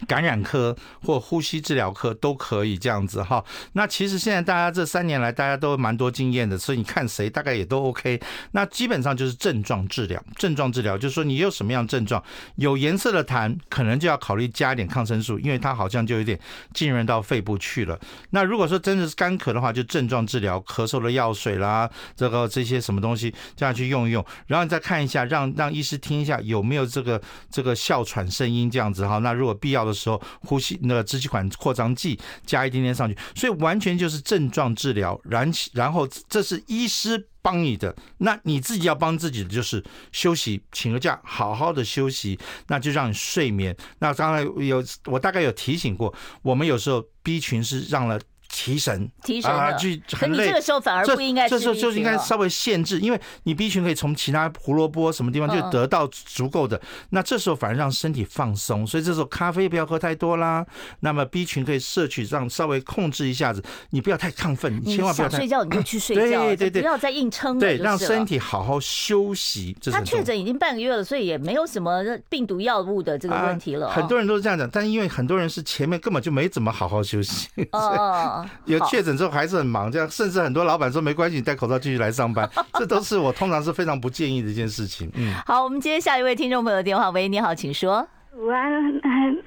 [0.08, 3.44] 感染科或呼吸治疗科都可以这样子哈。
[3.74, 8.20] 那其实现在大家这三年来大家都蛮多经验的，所以你看谁大概也都 OK。
[8.52, 12.22] 那基本上就是症状治疗，症状治疗就是说你有什么样症状，
[12.56, 16.40] 有颜色的痰，可能就要考虑加一点抗生素，因为它好像就有点
[16.74, 18.00] 浸润到肺部去了。
[18.32, 29.18] 那如果说真的是干咳的话，就症状治疗，咳嗽的药水啦，这个这些什么东西这样去用一用，然后你再看一下，让让医师听一下有没有这个这个哮喘声音这样子哈。
[29.20, 29.94] 那如果必要的。
[29.94, 43.74] 时候呼吸那个支气管扩张剂加一点点上去，所以完全就是症状治疗，然然后这是医师帮你的，那你自己要帮自己的就是休息，请个假，好好的休息，那就让你睡眠。
[44.00, 48.20] 那刚才有我大概有提醒过，我们有时候 B 群是让了。
[48.56, 50.48] 提神，提神啊，就很累。
[50.48, 56.80] 这个时候反而不应该，这时候就应该稍微限制，因为你 B 群可以从其他胡萝卜什么地方就得到足够的。
[57.10, 60.64] 那这时候反而让身体放松，所以这时候咖啡不要喝太多啦。
[61.00, 67.58] 那么 B 群可以摄取，让稍微控制一下子，你不要太亢奋，你千万不要太睡觉你就去睡觉， 对对对，不要再硬撑。
[67.58, 69.76] 对，让身体好好休息。
[69.92, 73.90] 他确诊已经半个月了，所以也没有什么病毒药物的这个问题了。
[73.90, 77.48] 很多人都是这样讲，但是因为很多人是前面根本就没怎么好好休息。
[77.72, 78.43] 哦。
[78.66, 85.10] 有确诊之后还是很忙，这样甚至很多老板说没关系，你戴口罩继续来上班， 这都是我通常是非常不建议的一件事情。
[85.16, 87.10] 嗯，好，我们接下一位听众朋友的电话。
[87.10, 88.08] 喂，你好，请说。
[88.36, 88.72] 午安，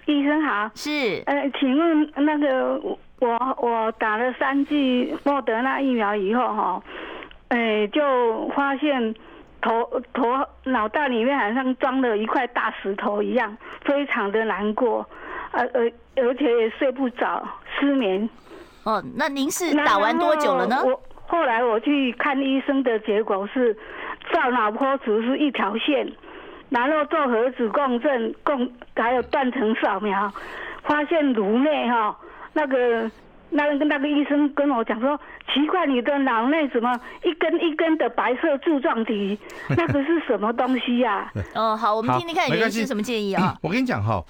[0.06, 0.70] 医生好。
[0.74, 1.22] 是。
[1.26, 2.80] 呃，请问那个
[3.18, 6.82] 我我打了三剂莫德纳疫苗以后哈，
[7.48, 9.14] 哎，就发现
[9.60, 10.22] 头头
[10.64, 15.04] 脑袋里面好像装了一块大石头一样，非常的难过，
[15.50, 17.46] 呃呃，而且也睡不着，
[17.78, 18.28] 失眠。
[18.86, 20.82] 哦，那您是打完多久了呢？
[20.82, 23.80] 我后来我去看医生的结果是，肺
[24.32, 26.10] 照脑波只是一条线，
[26.70, 30.32] 然后做核磁共振共还有断层扫描，
[30.84, 32.16] 发现颅内哈
[32.54, 33.10] 那个。
[33.48, 35.16] 那个那个医生跟我讲说，
[35.54, 39.38] 奇怪，你的脑内怎么一根一根的白色柱状体？
[39.70, 41.30] 那个是什么东西呀？
[41.32, 41.32] 啊？
[41.54, 43.56] 哦，好，我们听听看，袁医师什么建议啊？
[43.62, 44.20] 我跟你讲哈，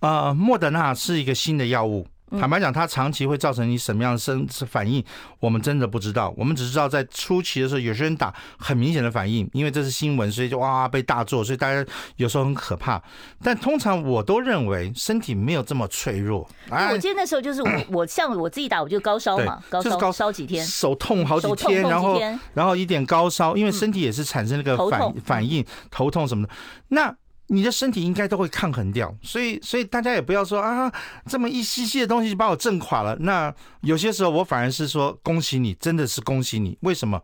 [0.00, 2.06] 呃，莫德纳是一个新的药物。
[2.38, 5.04] 坦白讲，它长期会造成你什么样的生反应，
[5.40, 6.32] 我们真的不知道。
[6.36, 11.84] 我们只知道在初期的时候，有些人打很明显的反应，因为这是新闻，所以就哇被大做，所以大家
[12.16, 13.02] 有时候很可怕。
[13.42, 16.48] 但通常我都认为身体没有这么脆弱。
[16.70, 22.20] 哎，我记得那时候就是我，我像我自己打，我就高烧嘛，高烧高烧几天，手痛好几天，然后
[22.54, 26.52] 然后一点高烧，因为身体也是产生那个反反应，头痛什么的。
[26.88, 27.14] 那
[27.48, 30.92] 你的身体应该都会抗衡掉，所以所以大家也不要说啊，
[31.26, 33.14] 这么一细细的东西就把我震垮了。
[33.20, 36.76] 那有些时候我反而是说恭喜你，真的是恭喜你。
[36.80, 37.22] 为什么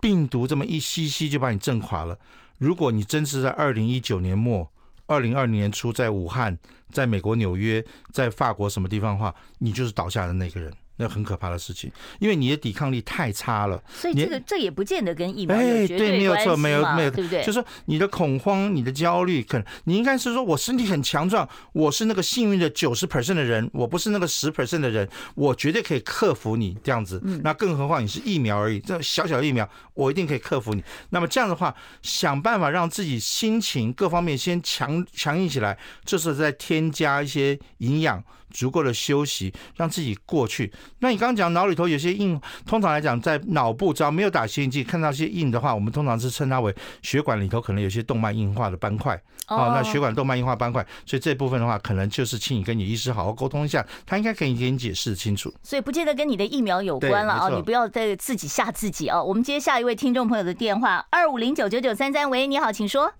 [0.00, 2.18] 病毒这么一细细就把你震垮了？
[2.58, 4.68] 如果你真是在二零一九年末、
[5.06, 6.58] 二零二零年初在武汉、
[6.90, 10.72] 在美国纽约、在法国什么地方的话，你就是倒下的那个人。
[10.96, 11.90] 那很可怕的事情，
[12.20, 13.82] 因为你的抵抗力太差了。
[13.88, 17.40] 所以这个这也不见得跟疫苗有绝对关系嘛，对，没有错，没有没有，对不对？
[17.40, 27.20] 就是说你的恐慌、你的焦虑，可能你应该是说我身体很强壮，我是那个幸运的九十 percent 的人，我不是那个十 percent 的人，我绝对可以克服你这样子。
[27.42, 30.84] 那更何况你是疫苗而已，这小小的疫苗，我一定可以克服你。
[31.10, 38.22] 那么这样的话，想办法让自己心情各方面先强强硬起来，这是在添加一些营养。
[38.54, 40.72] 足够的休息，让自己过去。
[41.00, 49.20] 那你刚刚讲脑里头有些硬，通常来讲，在脑部只要没有打吸引剂，看到些硬的话，我们通常是称它为血管里头可能有些动脉硬化的斑块。
[49.48, 55.52] 哦，那血管动脉硬化斑块，所以这部分的话，可能就是请你跟你医师好好沟通一下，他应该可以给你解释清楚。
[55.62, 59.22] 所以不见得跟你的疫苗有关了啊，你不要再自己吓自己哦。
[59.22, 63.12] 我们接下一位听众朋友的电话，二五零九九九三三，喂，你好，请说。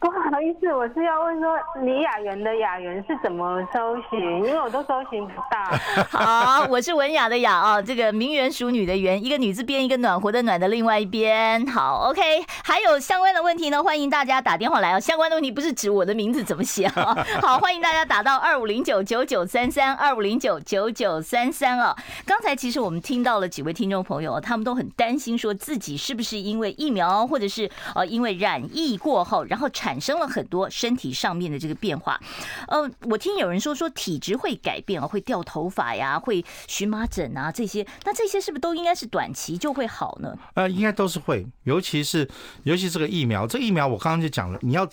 [0.00, 4.18] 不好意思，我是要问说，李雅媛的雅媛是怎么搜寻？
[4.36, 5.60] 因为我都搜寻不到。
[6.08, 11.66] 好，我是文雅的雅啊，这个名媛淑女的媛，一个女字边，一个暖和的暖的另外一边。
[11.66, 12.22] 好，OK，
[12.64, 14.98] 还有相关的问题呢，欢迎大家打电话来哦。
[14.98, 17.14] 相关的问题不是指我的名字怎么写啊？
[17.42, 21.94] 好，欢迎大家打到二五零九九九三三二五零九九九三三啊。
[22.24, 32.20] 刚才其实我们听到了几位听众朋友，他们都很担心，说自己是不是因为疫苗，或者是呃因为染疫过后，然后产产生了很多身体上面的这个变化，
[32.68, 40.38] 呃，我听有人说说体质会改变啊，会掉头发呀，会荨麻疹啊这些，那这些是不是都应该是短期就会好呢？
[40.54, 42.30] 呃，应该都是会，尤其是
[42.62, 44.88] 尤其这个疫苗，这疫苗我刚刚就讲了，你要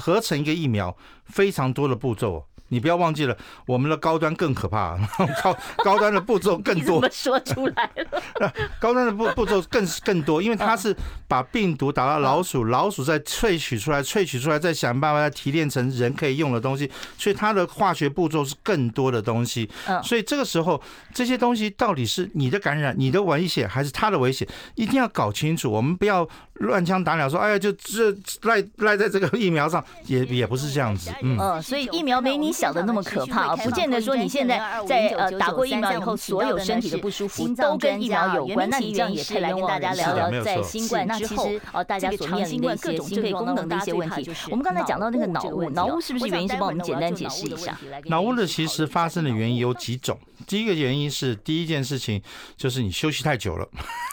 [0.00, 2.46] 合成一个疫苗，非常多的步骤。
[2.70, 4.96] 你不要忘记了，我们的高端更可怕，
[5.44, 7.00] 高高端的步骤更多。
[7.00, 8.52] 怎么说出来了？
[8.80, 10.96] 高端的步步骤更更多，因为它是
[11.28, 19.68] 把病毒打到老鼠，老鼠再萃取出来，萃取出来再想办法再提炼成人可以用的东西，所以它的化学步骤是更多的东西。
[20.02, 20.80] 所以这个时候
[21.12, 25.70] 这些东西到底是你的感染、你的危险，还是它的危险，一定要搞清楚。
[25.70, 26.26] 我们不要
[26.60, 28.10] 乱枪打鸟，说哎呀，就这
[28.42, 31.10] 赖赖在这个疫苗上，也也不是这样子。
[31.22, 38.68] 嗯，所以疫苗没你想的那么可怕啊，不见得说你现在在呃打过疫苗以后，所有身体的不舒服都跟疫苗有关。
[38.68, 44.30] 那你这样也可以来跟大家聊聊在新冠之后哦，大家所面临的一些心肺功能的一些问题。
[44.50, 46.50] 我们刚才讲到那个脑雾，脑雾是不是原因？
[46.50, 47.78] 是帮我们简单解释一下。
[48.06, 50.18] 脑雾的其实发生的原因有几种。
[50.46, 52.20] 第一个原因是第一件事情
[52.56, 53.68] 就是你休息太久了。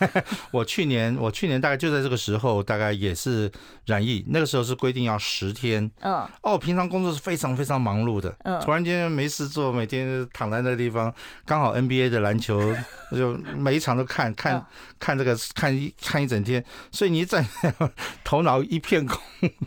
[0.51, 3.51] 我去年我去年大概就在这个时候，大概也是
[3.85, 5.89] 染疫，那个时候是规定要十天。
[6.01, 6.27] 嗯。
[6.41, 8.35] 哦，平常工作是非常非常忙碌的。
[8.43, 8.59] 嗯。
[8.61, 11.13] 突然间没事做，每天躺在那个地方，
[11.45, 12.75] 刚好 NBA 的篮球
[13.11, 14.65] 就每一场都看看
[14.99, 17.45] 看这个看一看一整天，所以你在
[18.23, 19.19] 头脑一片空，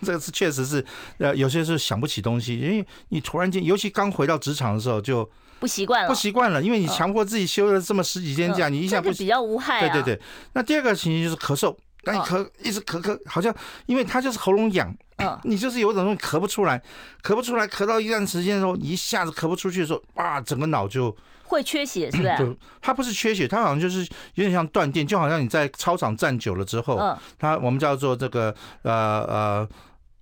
[0.02, 0.84] 这个是确实是
[1.18, 5.28] 呃有些时候想不起东西，因为你突然间，尤其刚回到职场的时候就。
[5.60, 9.80] 不习惯了，不习惯了，因为你强迫自己休了这么十几天假，你一下不比较无害。
[9.80, 10.22] 对对对，
[10.54, 13.54] 那第二个情形就是咳嗽，那你咳一直咳咳，好像
[13.86, 16.80] 因为他就是喉咙痒，啊，你就是有种东西咳不出来，
[17.22, 22.56] 咳不出来，咳到一段时间的时候，你一下子咳不出去的时候，哇，整个脑就会缺血， 是不是？
[22.80, 24.00] 它不是缺血，它好像就是
[24.34, 28.92] 有点像断电，就好像你在操场站久了之后，嗯，它我们叫做这个呃
[29.28, 29.68] 呃。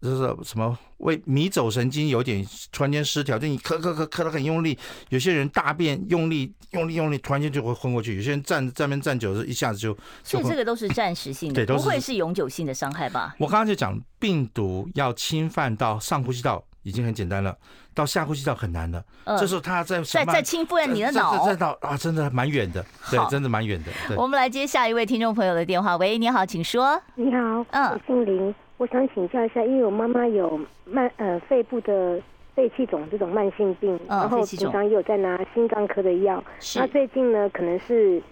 [0.00, 4.78] 就是什么为迷走神经有点突然间失调，就你咳咳咳咳的很用力，
[5.08, 9.96] 有些人大便用力用力用力，突然间就会昏过去；有些人站站边站久了，一下子就。
[10.22, 13.34] 所以这个都是暂时性的，对，不会是永久性的伤害吧？
[13.38, 17.56] 我刚刚就讲，病毒要侵犯到上呼吸道，已经很简单了，
[17.94, 19.02] 到下呼吸道很难了。
[19.38, 24.16] 这时候他在在在侵犯你的脑，再到啊，真的蛮远的，对，真的蛮远的。
[24.16, 25.96] 我们来接下一位听众朋友的电话。
[25.96, 27.00] 喂，你好，请说。
[27.16, 32.20] 你好，嗯，我姓林，我想请教一下，因为我妈妈有慢呃肺部的
[32.54, 36.42] 肺气肿这种慢性病，然后平常也有在拿心脏科的药。
[36.76, 38.22] 那最近呢，可能是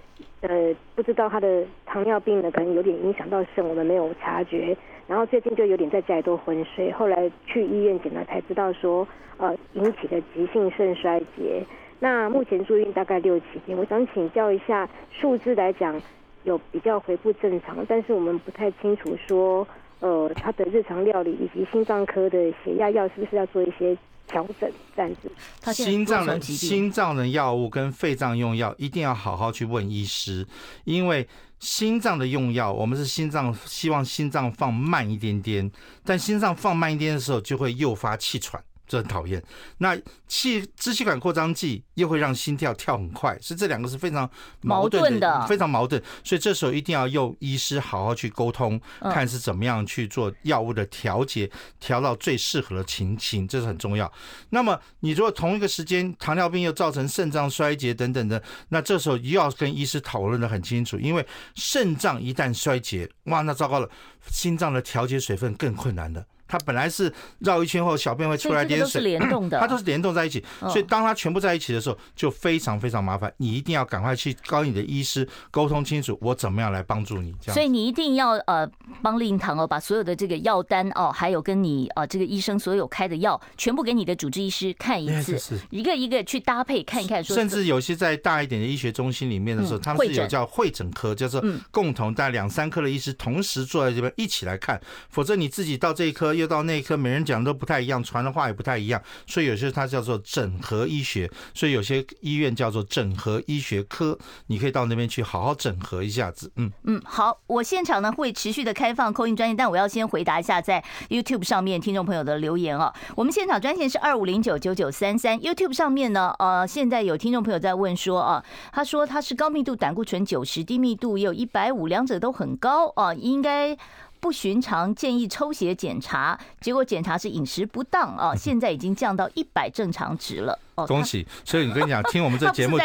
[0.41, 0.49] 呃
[0.95, 4.77] 不知道她的糖尿病呢，可能有点影响到肾，我们没有察觉。
[5.07, 11.65] 然后最近就有点在家里都昏睡，后来去医院检查才知道说，呃，引起的急性肾衰竭。
[12.01, 16.01] 那目前住院大概六七天，我想请教一下，数字来讲
[16.43, 19.67] 有比较恢复正常，但是我们不太清楚说，
[20.01, 23.97] 呃，他的日常料理以及心脏科的血压药是不是要做一些
[24.27, 25.31] 调整这样子？
[25.63, 30.45] 他心脏的心脏的药物跟肺脏用药一定要好好去问医师，
[30.85, 31.29] 因为。
[31.59, 35.71] 心脏的用药，我们是心脏希望心脏放慢一点点，
[36.05, 38.63] 但心脏放慢一点的时候，就会诱发气喘。
[38.87, 39.43] 这很讨厌。
[39.79, 44.29] 那气支气管扩张剂又会让心跳跳很快，所以这两个是非常
[44.61, 46.03] 矛盾的，非常矛盾。
[46.25, 54.11] 所以这时候一定要用医师好好去沟通，看是怎么样去做药物的调节，调到最适合的情形，这是很重要。
[54.51, 63.89] 那么你如果同一个时间糖尿病又造成肾脏衰竭等等的，那这时候又要跟医师讨论的很清楚，因为肾脏一旦衰竭，哇，那糟糕了，
[64.29, 66.25] 心脏的调节水分更困难了。
[66.49, 73.33] 它本来是绕一圈后小便会出来点水，都是联动的，它都是联动在一起，所以当它全部在一起的时候，就非常非常麻烦。
[73.39, 77.35] 你一定要赶快去跟你的医师沟通清楚，我怎么样来帮助你。
[77.41, 78.69] 这样，所以你一定要呃
[79.03, 87.23] 帮令堂哦，把所有的这个药单哦，还有跟你啊这个医生所有开的药，全部给你的主治医师看一次，一个一个去搭配看一看。
[87.25, 96.36] 甚至有些在大一点的医学中心里面的时候，他们是有叫会诊科，叫做共同带两三科的医师同时坐在这边一起来看，否则你自己到这一科。
[96.37, 106.51] 又到内科，每人讲的都不太一样，传的话也不太一样，所以有些它叫做整合医学，所以有些医院叫做整合医学科，你可以到那边去好好整合一下子。
[106.57, 112.93] 嗯嗯，好，我现场呢会持续的开放 call in 专线，但我要先回答一下在 YouTube 上面听众朋友的留言哦。
[113.15, 123.77] 我们现场专线是二五零九九九三三，YouTube 上面呢，呃，现在有听众朋友在问说啊，他说他是高密度胆固醇九十，低密度也有一百五，两者都很高啊，应该。
[124.21, 130.59] 不寻常，建议抽血检查，结果检查是饮食不当啊， 现在已经降到一百正常值了。
[130.75, 131.27] 哦， 恭喜！
[131.43, 132.79] 所以你跟你讲，听我们这 节目，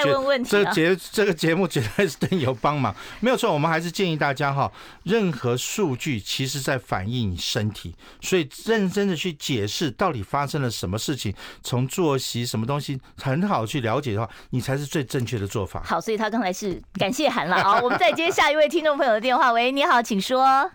[0.48, 2.96] 这节这个节目绝对是对你有帮忙。
[3.20, 4.72] 没有错，我们还是建议大家哈，
[5.04, 15.82] 任何数据其实在反映你身体，所以认真的去解释到底发生了什么事情，从作息什么东西很好去了解的话，你才是最正确的做法。
[15.84, 17.82] 好，所以他刚才是感谢函了啊。
[17.82, 19.52] 我们再接下一位听众朋友的电话。
[19.52, 20.72] 喂，你好，请说。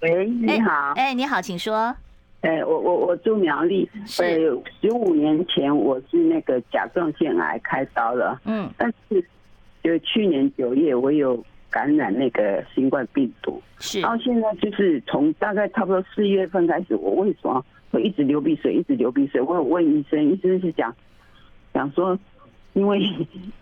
[0.00, 0.92] 喂，你好。
[0.94, 1.92] 哎，你好，请说。
[2.42, 3.88] 哎，我我我住苗栗。
[4.20, 8.40] 呃，十五年前我是那个甲状腺癌开刀了。
[8.44, 8.70] 嗯。
[8.76, 9.20] 但是，
[9.82, 13.60] 就去年九月我有感染那个新冠病毒。
[13.80, 14.00] 是。
[14.00, 19.40] 然后现在就是从大概差不多四月份开始，我为什么会一直流鼻水，一直流鼻水？
[19.40, 20.94] 我有问医生，医生是讲
[21.74, 22.16] 讲说，
[22.74, 23.00] 因为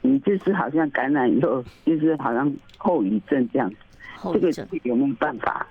[0.03, 3.77] 你这次好像感染以后，就是好像后遗症这样子。
[4.17, 4.69] 后遗症。
[4.71, 5.67] 这个有没有办法？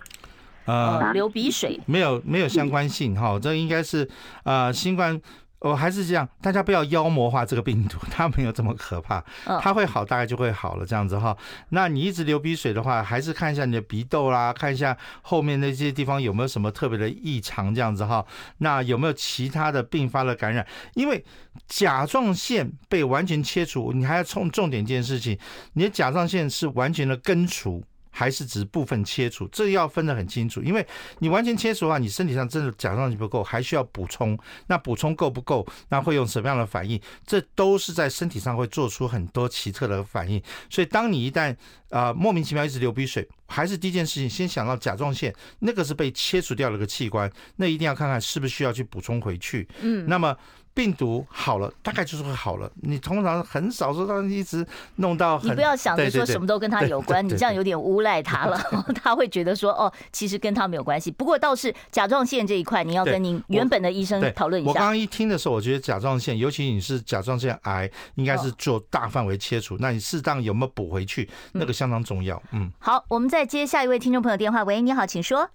[0.66, 4.08] 呃，流鼻水没有没有相关性哈， 这应该是
[4.44, 5.20] 呃新冠，
[5.60, 9.24] 我还是这样，大家不要妖魔化这个病毒， 它没有这么可怕，
[9.62, 11.36] 它会好大概就会好了这样子哈。
[11.70, 18.26] 那你一直流鼻水的话，还是看一下你的鼻窦啦，看一下后面那些地方有没有什么特别的异常这样子哈。
[18.58, 20.66] 那有没有其他的并发的感染？
[20.96, 21.24] 因为
[21.68, 25.38] 甲状腺被完全切除，你还要重重点一件事情，
[25.74, 27.84] 你的甲状腺是完全的根除。
[28.16, 30.62] 还是只部分切除，这要分得很清楚。
[30.64, 30.88] 因为
[31.20, 34.40] 你完全切除的话，你身体上真的甲状腺不够，还需要补充。
[34.68, 35.68] 那补充够不够？
[35.90, 36.98] 那会用什么样的反应？
[37.28, 40.42] 这都是在身体上会做出很多奇特的反应。
[40.70, 41.52] 所以，当你一旦
[41.90, 49.68] 啊、呃、莫名其妙一直流鼻水，还是第一件事情先想到甲状腺，那个是被切除掉了个器官，那一定要看看是不是需要去补充回去。
[49.82, 50.34] 嗯，那么。
[50.76, 52.70] 病毒好了，大概就是会好了。
[52.82, 54.64] 你通常很少说他一直
[54.98, 58.62] 弄到很，你不要想着说什么都跟他有关，你这样有点诬赖他了。
[59.02, 61.10] 他会觉得说哦，其实跟他没有关系。
[61.10, 64.70] 不过倒是甲状腺这一块，你要跟您原本的医生讨论一下。
[64.70, 69.78] 我刚刚一听的时候，我觉得甲状腺，尤其你是甲状腺癌，应该是做大范围切除。
[69.80, 71.30] 那你适当有没有补回去？
[71.54, 72.42] 那个相当重要。
[72.52, 72.70] 嗯。
[72.80, 74.64] 好，我们再接下一位听众朋友电话。
[74.64, 75.50] 喂，你好，请说。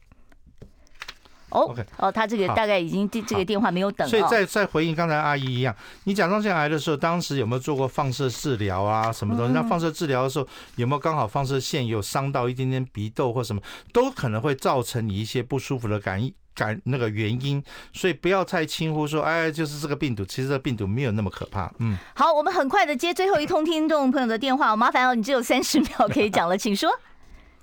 [1.50, 4.10] 哦，OK，哦，他这个大概已经这这个电话没有等了。
[4.10, 5.74] 所以再再回应刚才阿姨一样，
[6.04, 9.12] 你甲状腺癌的时候，当时有没有做过放射治疗啊？
[9.12, 9.52] 什么东西？
[9.52, 10.46] 那放射治疗的时候
[10.76, 13.60] 有没有刚好放射线有伤到一点点鼻窦或什么，
[13.92, 17.62] 都可能会造成你一些不舒服的感感那个原因。
[17.92, 21.72] 所以不要太轻忽说，哎，就是这个病毒，其实这个病毒没有那么可怕。
[21.78, 26.90] 嗯，好，我们很快的接最后一通听众朋友的电话，麻烦哦，你只有三十秒可以讲了，请说。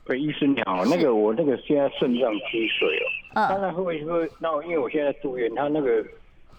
[0.07, 6.03] 喂，医师你好，那个我那个现在肾脏积水了，当然会会，那因为我现在住院，他那个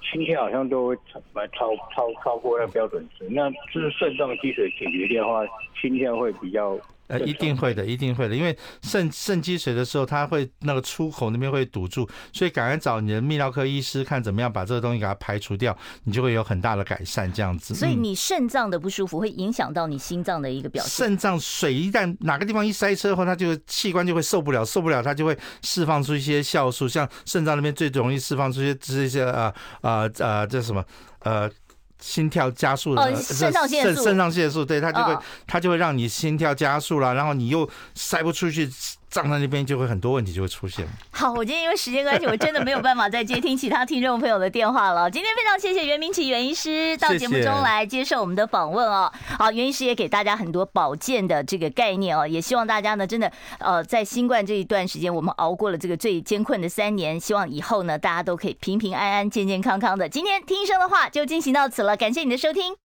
[0.00, 1.20] 心跳好像都超
[1.52, 5.44] 超超超过那标准值，那就是肾脏积水解决掉的话，
[5.80, 6.78] 心跳会比较。
[7.08, 17.32] 呃，一定会的，一定会的，因为肾肾积水的时候，它会那个出口那边会堵住，所以赶快找你的泌尿科医师看怎么样把这个东西给它排除掉，你就会有很大的改善。
[17.32, 21.06] 这样子，所以你肾脏的不舒服会影响到你心脏的一个表现。
[21.06, 30.84] 肾脏水一旦哪个地方一塞车后，它就器官就会受不了，受不了它就会释放出一些酵素，像肾脏那边最容易释放出一些这些啊啊啊这什么
[31.20, 31.50] 呃。
[32.00, 38.70] 心跳加速的肾上腺素，肾上腺素，对，它就会，它就会让你心跳加速了，然后你又塞不出去。
[39.10, 40.86] 胀在那边就会很多问题就会出现。
[41.10, 45.10] 好，我今天因为时间关系，我真的没有办法再接听其他听众朋友的电话了。
[45.10, 49.10] 今天非常谢谢袁明启袁医师到节目中来接受我们的访问哦。
[49.38, 60.08] 好，袁医师也给大家很多保健的这个概念哦，也希望大家呢真的呃在新冠这一段时间，我们熬过了这个最艰困的三年，希望以后呢大家都可以平平安安、健健康康的。
[60.08, 62.76] 今天听医生的话就进行到此了，感谢你的收听。